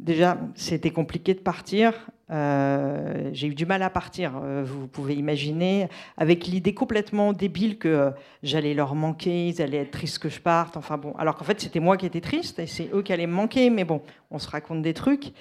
[0.00, 1.92] déjà c'était compliqué de partir.
[2.30, 4.40] Euh, j'ai eu du mal à partir.
[4.42, 8.12] Euh, vous pouvez imaginer, avec l'idée complètement débile que
[8.42, 10.78] j'allais leur manquer, ils allaient être tristes que je parte.
[10.78, 13.26] Enfin bon, alors qu'en fait c'était moi qui étais triste et c'est eux qui allaient
[13.26, 13.68] me manquer.
[13.68, 15.34] Mais bon, on se raconte des trucs.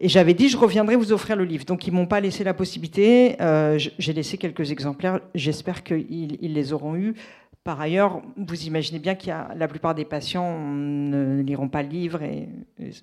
[0.00, 1.64] Et j'avais dit, je reviendrai vous offrir le livre.
[1.64, 3.40] Donc, ils m'ont pas laissé la possibilité.
[3.40, 5.20] Euh, j'ai laissé quelques exemplaires.
[5.34, 7.14] J'espère qu'ils les auront eus.
[7.62, 12.22] Par ailleurs, vous imaginez bien que la plupart des patients ne liront pas le livre
[12.22, 12.46] et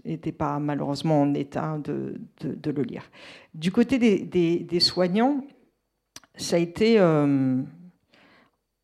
[0.06, 3.10] n'étaient pas malheureusement en état de, le lire.
[3.56, 5.44] Du côté des, soignants,
[6.36, 7.58] ça a été euh,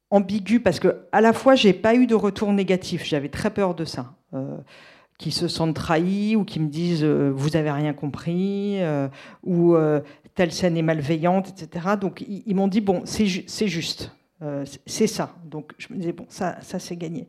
[0.10, 3.06] ambigu parce que à la fois, j'ai pas eu de retour négatif.
[3.06, 4.16] J'avais très peur de ça.
[4.34, 4.58] Euh,
[5.18, 9.08] qui se sentent trahis ou qui me disent euh, vous avez rien compris euh,
[9.44, 10.02] ou euh,
[10.36, 11.96] telle scène est malveillante, etc.
[12.00, 14.12] Donc ils, m'ont dit bon c'est juste,
[14.86, 15.36] c'est ça.
[15.46, 17.28] Donc je me disais bon ça ça c'est gagné.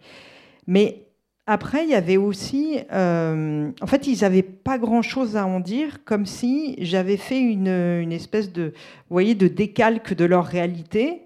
[0.67, 1.07] Mais
[1.47, 6.05] après il y avait aussi en fait ils n'avaient pas grand chose à en dire
[6.05, 8.75] comme si j'avais fait une, une, espèce de
[9.09, 11.23] voyez de décalque de leur réalité.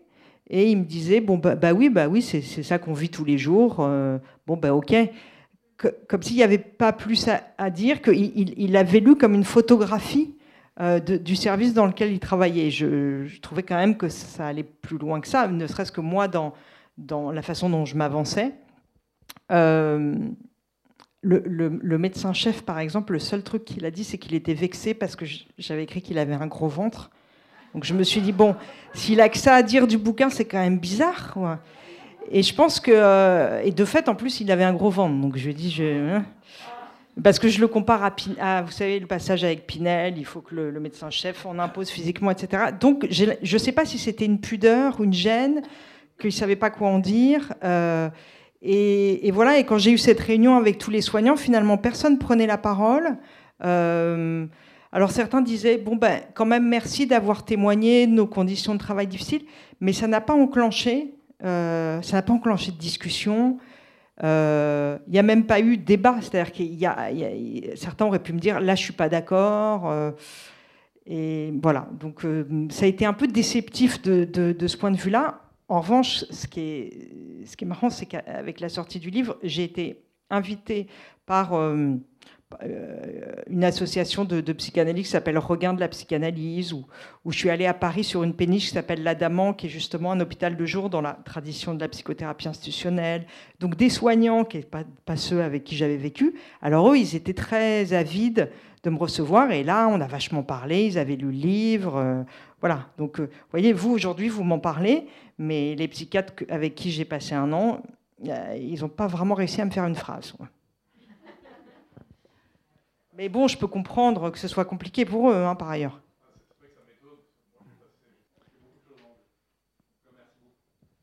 [0.49, 3.25] Et ils me disaient bon bah, bah oui bah oui c'est ça qu'on vit tous
[3.25, 3.79] les jours.
[4.47, 4.95] bon bah ok
[6.09, 7.29] comme s'il n'y avait pas plus
[7.59, 10.35] à, dire, qu'il il, l'avait lu comme une photographie
[10.81, 12.71] euh, du service dans lequel il travaillait.
[12.71, 16.29] Je, trouvais quand même que ça allait plus loin que ça, ne serait-ce que moi
[16.29, 16.53] dans,
[16.99, 18.53] dans la façon dont je m'avançais.
[19.51, 20.17] Euh,
[21.23, 25.15] le, médecin-chef, par exemple, le seul truc qu'il a dit, c'est qu'il était vexé parce
[25.15, 25.25] que
[25.59, 27.11] j'avais écrit qu'il avait un gros ventre.
[27.75, 28.57] Donc je me suis dit, bon,
[28.93, 31.61] s'il a que ça à dire du bouquin, c'est quand même bizarre.
[32.31, 32.93] Et je pense que.
[32.95, 35.21] Euh, et de fait, en plus, il avait un gros ventre.
[35.21, 35.71] Donc je lui ai dit.
[35.71, 36.25] Je, hein.
[37.23, 38.03] parce que je le compare
[38.39, 42.31] à, Vous savez, le passage avec Pinel, il faut que le, médecin-chef en impose physiquement,
[42.31, 42.65] etc.
[42.79, 45.63] Donc je ne sais pas si c'était une pudeur, une gêne,
[46.19, 47.53] qu'il ne savait pas quoi en dire.
[47.65, 48.09] Euh,
[48.65, 52.47] et, voilà, et quand j'ai eu cette réunion avec tous les soignants, finalement, personne prenait
[52.47, 53.17] la parole.
[53.65, 54.47] Euh,
[54.93, 59.07] alors certains disaient, bon ben quand même merci d'avoir témoigné de nos conditions de travail
[59.07, 59.45] difficiles,
[59.81, 61.15] mais ça n'a pas enclenché
[61.45, 63.59] euh, ça n'a pas enclenché de discussion.
[64.23, 66.17] Euh, il n'y a même pas eu de débat.
[66.21, 67.11] C'est-à-dire qu'il y, a
[67.77, 69.91] certains auraient pu me dire là, je suis pas d'accord.
[69.91, 70.13] Euh,
[71.07, 71.89] et voilà.
[71.99, 72.25] Donc
[72.71, 75.41] ça a été un peu déceptif de, ce point de vue-là.
[75.69, 79.39] En revanche, ce qui est, ce qui est marrant, c'est qu'avec la sortie du livre,
[79.43, 80.87] j'ai été invitée
[81.27, 81.95] par euh,
[83.49, 86.85] une association de, de psychanalyse qui s'appelle Regain de la psychanalyse, où,
[87.29, 90.21] je suis allée à Paris sur une péniche qui s'appelle l'Adamant, qui est justement un
[90.21, 93.27] hôpital de jour dans la tradition de la psychothérapie institutionnelle.
[93.61, 96.35] Donc des soignants, qui pas, pas ceux avec qui j'avais vécu.
[96.61, 98.51] Alors eux, ils étaient très avides
[98.83, 101.97] de me recevoir, et là, on a vachement parlé, ils avaient lu le livre.
[101.97, 102.23] Euh,
[102.61, 105.07] voilà, donc euh, voyez, vous, aujourd'hui, vous m'en parlez,
[105.39, 107.83] mais les psychiatres avec qui j'ai passé un an,
[108.25, 110.35] ils n'ont pas vraiment réussi à me faire une phrase.
[113.15, 116.01] Mais bon, je peux comprendre que ce soit compliqué pour eux, hein, par ailleurs.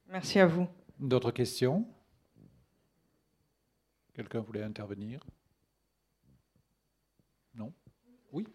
[0.07, 0.67] Merci à vous.
[0.99, 1.85] D'autres questions?
[4.15, 5.23] Quelqu'un voulait intervenir?
[7.53, 7.71] Non?
[8.33, 8.45] Oui?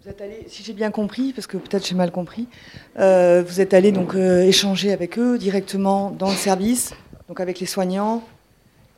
[0.00, 2.48] Vous êtes allé, si j'ai bien compris, parce que peut-être j'ai mal compris,
[2.98, 6.94] euh, vous êtes allé donc euh, échanger avec eux directement dans le service
[7.28, 8.22] donc avec les soignants,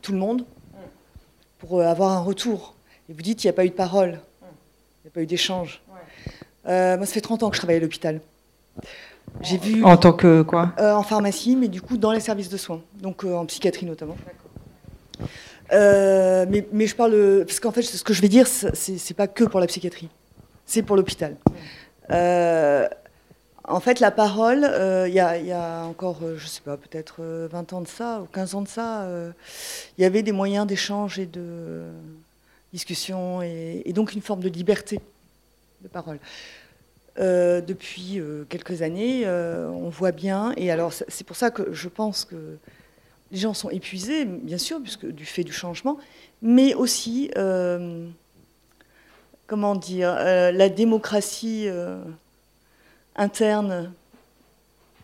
[0.03, 0.45] tout le monde,
[1.59, 2.75] pour euh, avoir un retour.
[3.09, 5.27] Et vous dites, il n'y a pas eu de parole, il n'y a pas eu
[5.27, 5.83] d'échange.
[6.67, 8.21] Euh, moi, ça fait 30 ans que je travaille à l'hôpital.
[9.43, 9.85] J'ai vu.
[9.85, 10.73] En tant que quoi?
[10.79, 14.17] Euh, En pharmacie, mais du coup dans les services de soins, donc en psychiatrie notamment.
[15.71, 17.45] mais, mais, je parle.
[17.47, 20.09] Parce qu'en fait, ce que je vais dire, c'est pas que pour la psychiatrie,
[20.67, 21.37] c'est pour l'hôpital.
[23.71, 27.73] En fait, la parole, euh, il y, a encore, je ne sais pas, peut-être 20
[27.73, 29.09] ans de ça, ou 15 ans de ça,
[29.97, 31.85] il y avait des moyens d'échange et de
[32.73, 35.01] discussion, et, donc une forme de liberté
[35.83, 36.19] de parole.
[37.17, 42.59] depuis quelques années, on voit bien, et alors c'est pour ça que je pense que
[43.31, 45.99] les gens sont épuisés, bien sûr, puisque du fait du changement,
[46.43, 48.09] mais aussi, euh,
[49.47, 52.03] comment dire, euh, la démocratie euh,
[53.17, 53.93] interne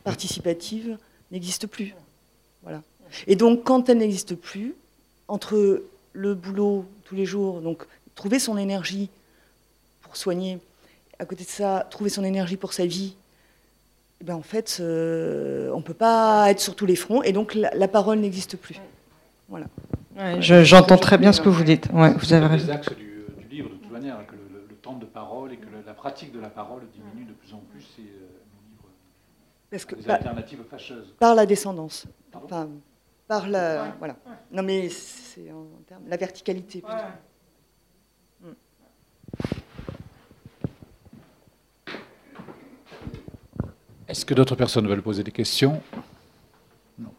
[0.05, 0.99] participative
[1.31, 1.95] n'existe plus.
[2.63, 2.83] Voilà.
[3.27, 4.75] Et donc, quand elle n'existe plus,
[5.29, 5.83] entre
[6.13, 7.85] le boulot tous les jours, donc
[8.15, 9.11] trouver son énergie
[10.01, 10.59] pour soigner,
[11.19, 13.17] à côté de ça, trouver son énergie pour sa vie,
[14.21, 17.33] eh ben, en fait, euh, on ne peut pas être sur tous les fronts et
[17.33, 18.81] donc la, parole n'existe plus.
[19.49, 19.67] Voilà.
[20.41, 21.89] J'entends très bien ce que vous dites.
[21.93, 22.67] Ouais, vous avez raison.
[22.67, 24.46] les axes du, du, livre, de toute manière, que le,
[24.87, 27.85] temps de parole et que la pratique de la parole diminue de plus en plus.
[27.97, 28.87] C'est euh,
[29.71, 31.15] Parce que, des alternatives fâcheuses.
[31.19, 32.07] Par la descendance.
[32.33, 32.69] Enfin,
[33.27, 33.95] par la.
[33.99, 34.17] Voilà.
[34.53, 36.05] Non, mais c'est en termes.
[36.07, 36.97] La verticalité plutôt.
[44.09, 45.83] Est-ce que d'autres personnes veulent poser des questions?
[46.97, 47.13] Non.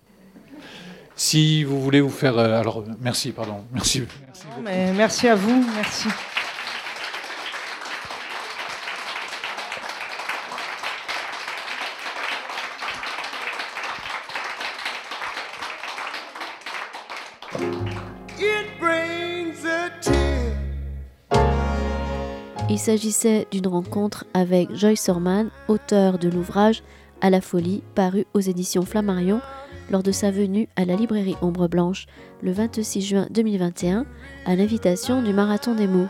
[1.18, 2.38] Si vous voulez vous faire...
[2.38, 3.66] Euh, alors, merci, pardon.
[3.74, 4.08] Merci.
[4.26, 5.66] Merci, mais merci à vous.
[5.76, 6.08] Merci.
[22.78, 26.84] Il s'agissait d'une rencontre avec Joyce Orman, auteur de l'ouvrage
[27.22, 29.42] À la folie, paru aux éditions Flammarion
[29.90, 32.06] lors de sa venue à la librairie Ombre Blanche
[32.44, 34.06] le 26 juin 2021
[34.46, 36.06] à l'invitation du Marathon des mots.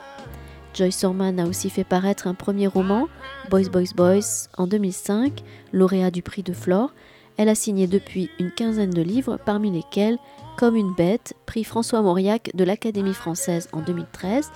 [0.74, 3.08] Joyce Orman a aussi fait paraître un premier roman,
[3.50, 5.42] Boys Boys Boys, en 2005,
[5.72, 6.94] lauréat du prix de Flore.
[7.38, 10.18] Elle a signé depuis une quinzaine de livres, parmi lesquels
[10.58, 14.52] Comme une bête, prix François Mauriac de l'Académie française en 2013,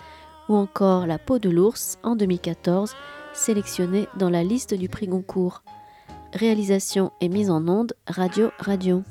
[0.52, 2.94] ou encore La peau de l'ours en 2014,
[3.34, 5.64] sélectionnée dans la liste du prix Goncourt.
[6.34, 9.04] Réalisation et mise en onde Radio Radio.